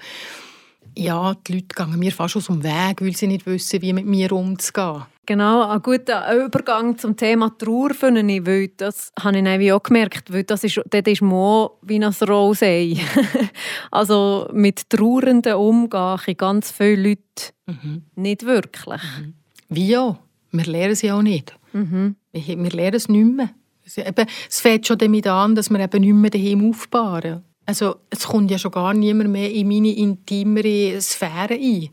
[0.97, 4.07] ja, die Leute gehen mir fast aus dem Weg, weil sie nicht wissen, wie mit
[4.07, 5.05] mir umzugehen.
[5.29, 10.33] Genau, ein guter Übergang zum Thema Trauer finde ich, weil das habe ich auch gemerkt,
[10.33, 12.97] weil das ist, dort ist man wie ein Rosei.
[13.91, 18.05] also mit Trauernden umgehen ganz viele Leute mhm.
[18.17, 19.03] nicht wirklich.
[19.21, 19.35] Mhm.
[19.69, 20.17] Wie auch?
[20.51, 21.55] Wir lernen sie auch nicht.
[21.75, 22.17] Mhm.
[22.33, 23.51] Wir, wir lernen es nicht mehr.
[24.49, 27.43] Es fängt schon damit an, dass wir eben nicht mehr daheim aufbauen.
[27.69, 31.91] Also es kommt ja schon gar niemand mehr in meine intimere Sphäre ein.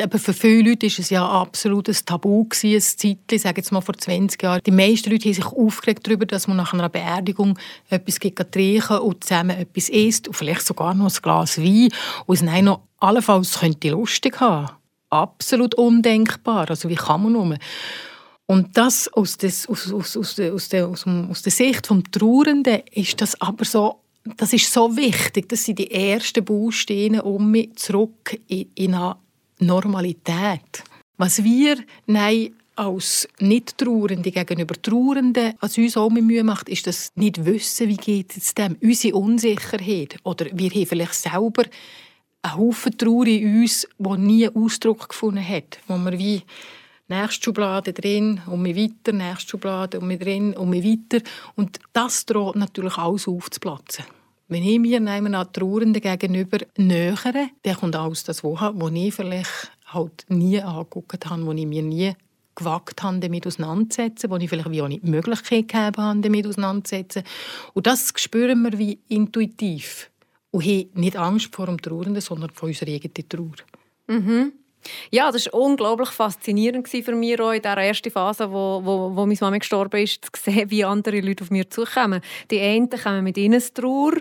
[0.00, 3.72] Aber für viele Leute war es ja absolut ein Tabu, ein Zeitchen, ich sage jetzt
[3.72, 4.62] mal vor 20 Jahren.
[4.64, 7.58] Die meisten Leute haben sich aufgeregt darüber, dass man nach einer Beerdigung
[7.90, 11.90] etwas trinken und zusammen etwas isst und vielleicht sogar noch ein Glas Wein
[12.24, 14.70] und es dann noch allenfalls könnte lustig haben.
[15.10, 16.70] Absolut undenkbar.
[16.70, 17.58] Also wie kann man nur?
[18.46, 22.80] Und das aus, des, aus, aus, aus, der, aus, der, aus der Sicht des Trauernden
[22.92, 24.00] ist das aber so,
[24.36, 25.48] das ist so wichtig.
[25.48, 29.16] Das sind die ersten Bausteine, um mich zurück in, in eine
[29.60, 30.84] Normalität.
[31.16, 37.44] Was wir nein, als Nicht-Trauernde gegenüber Trauernden, was uns auch Mühe macht, ist das nicht
[37.44, 40.16] wissen, wie geht es dem, unsere Unsicherheit.
[40.24, 41.64] Oder wir haben vielleicht selber
[42.42, 46.42] einen Haufen Trauer in uns, der nie Ausdruck gefunden hat, wo wir wie
[47.08, 51.24] nächste Schublade drin, um mich weiter, nächste Schublade, um mich drin, um mich weiter.
[51.54, 54.04] Und das droht natürlich alles aufzuplatzen.
[54.48, 60.24] Wenn ich mir einem Trauernden gegenüber nähere, dann kommt alles das, was ich vielleicht halt
[60.28, 62.12] nie angeguckt habe, wo ich mir nie
[62.54, 66.46] gewagt habe, damit auseinanderzusetzen, wo ich vielleicht wie auch nicht die Möglichkeit gehabt habe, damit
[66.46, 67.22] auseinanderzusetzen.
[67.74, 70.10] Und das spüren wir wie intuitiv.
[70.52, 73.56] Und haben nicht Angst vor dem Trauernden, sondern vor unserer eigenen Trauer.
[74.06, 74.52] Mhm.
[75.10, 79.26] Ja, das war unglaublich faszinierend für mich auch in der ersten Phase, wo, wo, wo
[79.26, 82.20] meine Mama gestorben ist, zu sehen, wie andere Leute auf mich zukommen.
[82.50, 84.14] Die einen kommen mit ihnen Trauer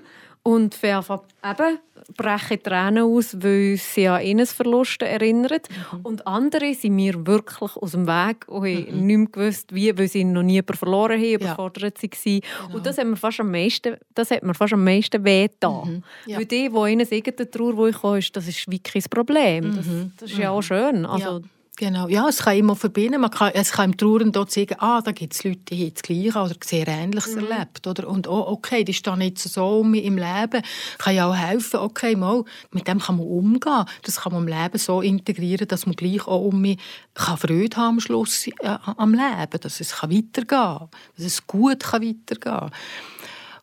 [0.45, 1.79] und fangen eben
[2.15, 5.59] brechen Tränen aus, weil sie an Innensverluste erinnern.
[5.91, 5.99] Mhm.
[6.03, 9.07] Und andere sind mir wirklich aus dem Weg und haben mhm.
[9.07, 12.09] nicht mehr gewusst, wie, weil sie noch nie verloren haben, überfordert ja.
[12.09, 12.41] waren.
[12.41, 12.75] Genau.
[12.75, 15.95] Und das hat mir fast am meisten, das hat mir fast am meisten wehgetan.
[15.95, 16.03] Mhm.
[16.31, 16.37] Ja.
[16.37, 19.75] Weil die, die ihnen irgendeine Trauer wo ich komme, ist, das ist wirklich ein Problem.
[19.75, 20.11] Das, mhm.
[20.19, 20.61] das ist ja auch mhm.
[20.61, 21.05] schön.
[21.07, 21.41] Also, ja.
[21.77, 23.19] Genau, ja, es kann immer verbinden.
[23.19, 25.93] Man kann, es kann im Trauern dort sagen, ah, da gibt es Leute, die haben
[25.93, 27.47] das Gleiche oder sehr Ähnliches mhm.
[27.47, 27.85] erlebt.
[27.85, 28.07] Oder?
[28.07, 30.63] Und oh, okay, ist da nicht so um im Leben.
[30.97, 33.85] Kann ja auch helfen, okay, mal, mit dem kann man umgehen.
[34.03, 36.79] Das kann man im Leben so integrieren, dass man gleich auch um mich
[37.13, 38.53] kann Freude haben am Schluss äh,
[38.97, 42.71] am Leben, dass es kann weitergehen kann, dass es gut kann weitergehen kann.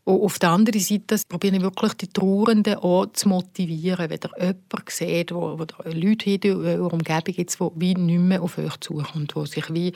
[0.05, 4.11] Und auf der anderen Seite probiere ich wirklich die Trauernden auch zu motivieren.
[4.11, 8.43] Wenn ihr jemanden seht, wo, wo Leute in eurer Umgebung gibt, die wie nicht mehr
[8.43, 9.93] auf euch zukommen, die sich wie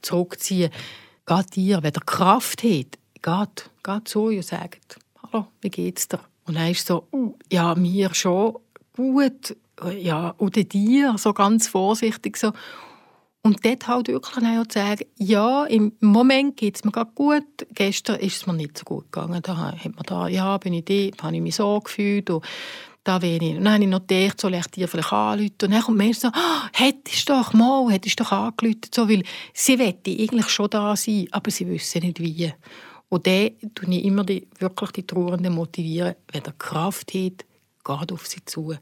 [0.00, 0.70] zurückziehen,
[1.26, 6.20] geht ihr, wenn ihr Kraft habt, geht, geht zu und sagt, hallo, wie geht's dir?
[6.44, 7.08] Und dann ist so,
[7.50, 8.56] ja, mir schon
[8.94, 9.56] gut,
[9.98, 12.52] ja, oder dir, so ganz vorsichtig so.
[13.44, 17.42] Und dort halt wirklich auch sagen, ja, im Moment geht es mir gerade gut,
[17.74, 19.42] gestern ist es mir nicht so gut gegangen.
[19.42, 22.44] Da hat man da, ja, bin ich da, habe ich mich so gefühlt und
[23.02, 23.56] da wenig.
[23.56, 25.54] Und dann habe ich noch gedacht, soll ich dir vielleicht anrufen?
[25.60, 28.80] Und dann kommt mir so, oh, hättest du doch mal, hättest du doch angerufen.
[28.94, 32.52] So, weil sie wollen eigentlich schon da sein, aber sie wissen nicht wie.
[33.08, 37.44] Und dann tue ich immer die, wirklich die Trauernden motivieren, wenn er Kraft hat,
[37.84, 38.74] geht auf sie zu.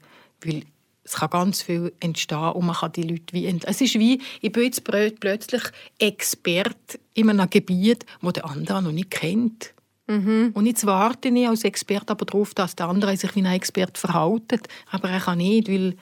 [0.44, 0.62] Weil
[1.10, 4.52] es kann ganz viel entstehen und man kann die Leute wie es ist wie ich
[4.52, 5.62] bin jetzt plötzlich
[5.98, 9.74] Experte in einem Gebiet, wo der andere noch nicht kennt.
[10.06, 10.50] Mhm.
[10.54, 14.00] Und jetzt warte ich als Experte aber darauf, dass der andere sich wie ein Experte
[14.00, 14.68] verhält.
[14.90, 15.96] Aber er kann nicht, weil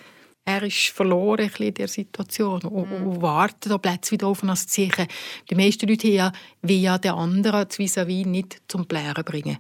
[0.45, 3.07] er ist verloren in der Situation und, mhm.
[3.07, 5.07] und wartet da plötzlich wieder auf ein Zeichen.
[5.51, 9.59] Die meisten Leute haben wie ja den anderen vis vis nicht zum Blären bringen.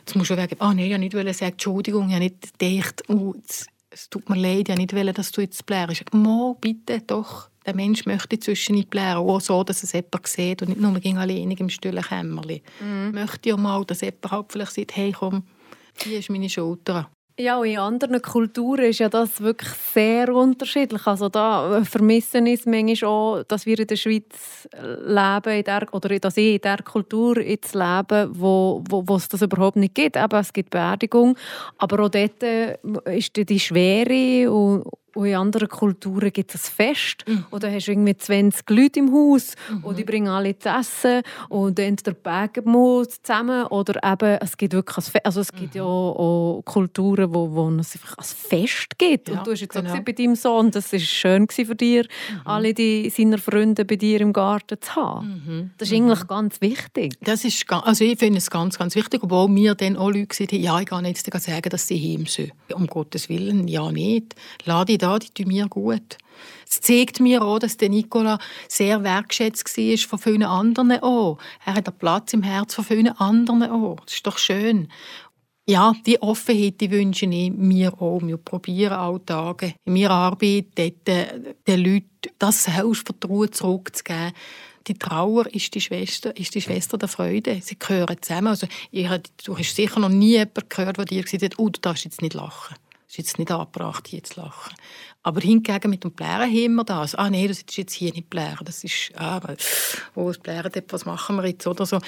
[0.00, 2.58] Jetzt muss ich sagen, ah oh, nein, ich wollte nicht sagen, Entschuldigung, ich habe nicht
[2.58, 3.34] gedacht, oh,
[3.98, 6.14] es tut mir leid, ich nicht wollte, dass du jetzt blärst.
[6.14, 7.48] Mo, bitte, doch.
[7.66, 10.98] Der Mensch möchte zwischen nicht blären, auch so, dass es jemand sieht und nicht nur
[11.00, 12.60] gegen alleinig im stillen Kämmerchen.
[12.80, 13.10] Mhm.
[13.10, 15.42] Möchte ja mal, dass jemand halt vielleicht sagt, hey, komm,
[16.00, 17.10] hier ist meine Schulter.
[17.40, 21.06] Ja, in anderen Kulturen ist ja das wirklich sehr unterschiedlich.
[21.06, 24.68] Also da vermissen ist manchmal auch, dass wir in der Schweiz
[25.06, 29.28] leben, in der, oder dass ich in der Kultur jetzt lebe, wo, wo, wo es
[29.28, 30.16] das überhaupt nicht gibt.
[30.16, 31.36] Eben, es gibt Beerdigung,
[31.78, 32.42] aber auch dort
[33.04, 34.84] ist die Schwere und,
[35.14, 37.24] und in anderen Kulturen gibt es ein Fest.
[37.26, 37.44] Mhm.
[37.50, 39.84] Da hast du irgendwie 20 Leute im Haus mhm.
[39.84, 44.98] und die bringen alle zu essen und entweder backen zusammen oder eben, es gibt wirklich
[44.98, 45.26] ein Fest.
[45.26, 45.78] Also es gibt mhm.
[45.78, 49.28] ja auch, auch, Kulturen, wo, wo es einfach ein Fest gibt.
[49.28, 49.92] Ja, und du hast jetzt genau.
[49.92, 52.40] auch bei deinem Sohn, das war schön für dich, mhm.
[52.44, 55.42] alle die, seiner Freunde bei dir im Garten zu haben.
[55.46, 55.70] Mhm.
[55.78, 57.14] Das ist eigentlich ganz wichtig.
[57.20, 60.52] Das ist, also ich finde es ganz, ganz wichtig, obwohl mir dann auch Leute gesagt
[60.52, 62.52] haben, ja, ich kann nicht sagen, dass sie heim sind.
[62.74, 64.34] Um Gottes Willen, ja nicht.
[64.64, 66.18] Lade da, die tun mir gut.
[66.68, 68.38] Es zeigt mir auch, dass der Nicola
[68.68, 71.38] sehr wertschätzt war von vielen anderen auch.
[71.64, 73.96] Er hat einen Platz im Herz von vielen anderen auch.
[74.04, 74.88] Das ist doch schön.
[75.68, 78.20] Ja, die Offenheit die wünsche ich mir auch.
[78.22, 84.32] Wir probieren alle Tage in meiner Arbeit dort, äh, den Leuten das Selbstvertrauen zurückzugeben.
[84.86, 87.60] Die Trauer ist die Schwester, ist die Schwester der Freude.
[87.62, 88.46] Sie gehören zusammen.
[88.46, 89.06] Also, ich,
[89.44, 92.22] du hast sicher noch nie jemanden gehört, der dir gesagt hat, oh, du darfst jetzt
[92.22, 92.74] nicht lachen.
[93.08, 94.74] Es ist jetzt nicht angebracht, hier zu lachen.
[95.22, 97.14] Aber hingegen mit dem Blären haben wir das.
[97.14, 98.66] Ah nein, das ist jetzt hier nicht Blären.
[98.66, 99.40] Das ist, ah,
[100.14, 102.00] wo es Blären was machen wir jetzt oder so.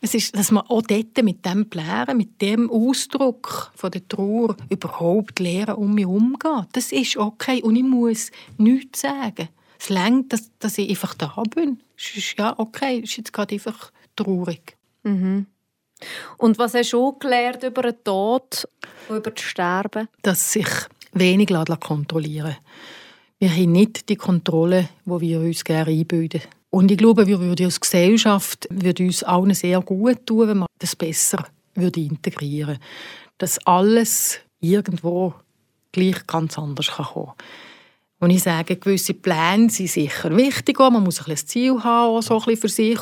[0.00, 4.56] Es ist, dass man auch dort mit dem Blären, mit dem Ausdruck von der Trauer
[4.70, 6.66] überhaupt lernen, um mich umgehen.
[6.72, 9.50] Das ist okay und ich muss nichts sagen.
[9.78, 11.82] Es längt, dass, dass ich einfach da bin.
[11.98, 14.78] Es ist ja okay, es ist jetzt gerade einfach traurig.
[15.02, 15.46] Mhm.
[16.38, 18.68] Und was hast du gelernt über den Tod
[19.08, 20.08] und über das Sterben?
[20.22, 20.68] Dass sich
[21.12, 21.48] wenig
[21.80, 22.60] kontrollieren lässt.
[23.38, 26.42] Wir haben nicht die Kontrolle, die wir uns gerne einbilden.
[26.70, 30.68] Und ich glaube, wir würden als Gesellschaft würde uns allen sehr gut tun, wenn man
[30.78, 32.78] das besser würde integrieren
[33.38, 35.34] Dass alles irgendwo
[35.92, 37.34] gleich ganz anders kommen kann.
[38.18, 40.78] Und ich sage, gewisse Pläne sind sicher wichtig.
[40.78, 42.98] Man muss ein, ein Ziel haben, so ein für sich,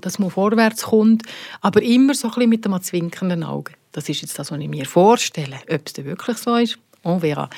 [0.00, 1.24] dass man vorwärts kommt.
[1.60, 3.72] Aber immer so ein mit einem zwinkernden Auge.
[3.92, 5.58] Das ist jetzt das, was ich mir vorstelle.
[5.70, 7.50] Ob es wirklich so ist, on verra.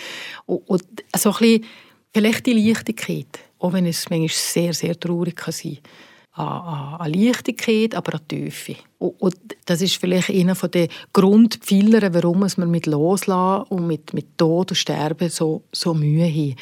[0.46, 0.82] Und,
[1.16, 1.64] so ein bisschen,
[2.12, 5.92] vielleicht die Leichtigkeit, auch wenn es manchmal sehr, sehr traurig sein kann
[6.38, 8.76] an, Leichtigkeit, aber an Tiefe.
[8.98, 9.34] Und,
[9.66, 14.76] das ist vielleicht einer der Grundpfeiler, warum wir mit Loslassen und mit, mit Tod und
[14.76, 16.56] Sterben so, so Mühe haben.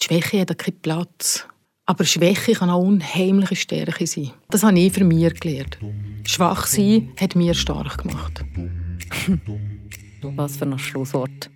[0.00, 1.46] Die Schwäche hat keinen Platz.
[1.86, 4.30] Aber Schwäche kann auch unheimliche Stärke sein.
[4.50, 5.78] Das habe ich für mich gelernt.
[6.26, 8.44] Schwach sein hat mir stark gemacht.
[10.22, 11.48] Was für ein Schlusswort.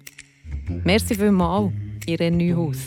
[0.85, 1.73] Merci vielmals,
[2.07, 2.79] Irene Neuhaus.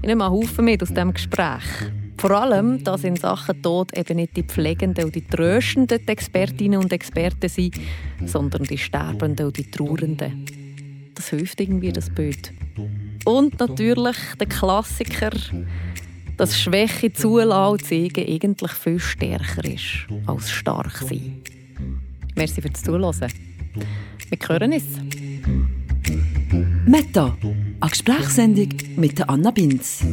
[0.00, 1.90] Ich nehme einen Haufen mit aus diesem Gespräch.
[2.18, 6.80] Vor allem, dass in Sachen Tod eben nicht die Pflegenden und die Tröstenden die Expertinnen
[6.80, 7.76] und Experten sind,
[8.26, 10.44] sondern die Sterbenden und die Trauernden.
[11.14, 12.52] Das hilft irgendwie, das Bild.
[13.24, 15.30] Und natürlich der Klassiker,
[16.36, 21.40] dass Schwäche zulassen zeigen eigentlich viel stärker ist als stark sein.
[22.34, 23.32] Merci fürs Zuhören.
[24.28, 24.84] Wir hören uns.
[26.86, 27.36] Meta,
[27.80, 30.04] eine Gesprächssendung mit Anna Binz.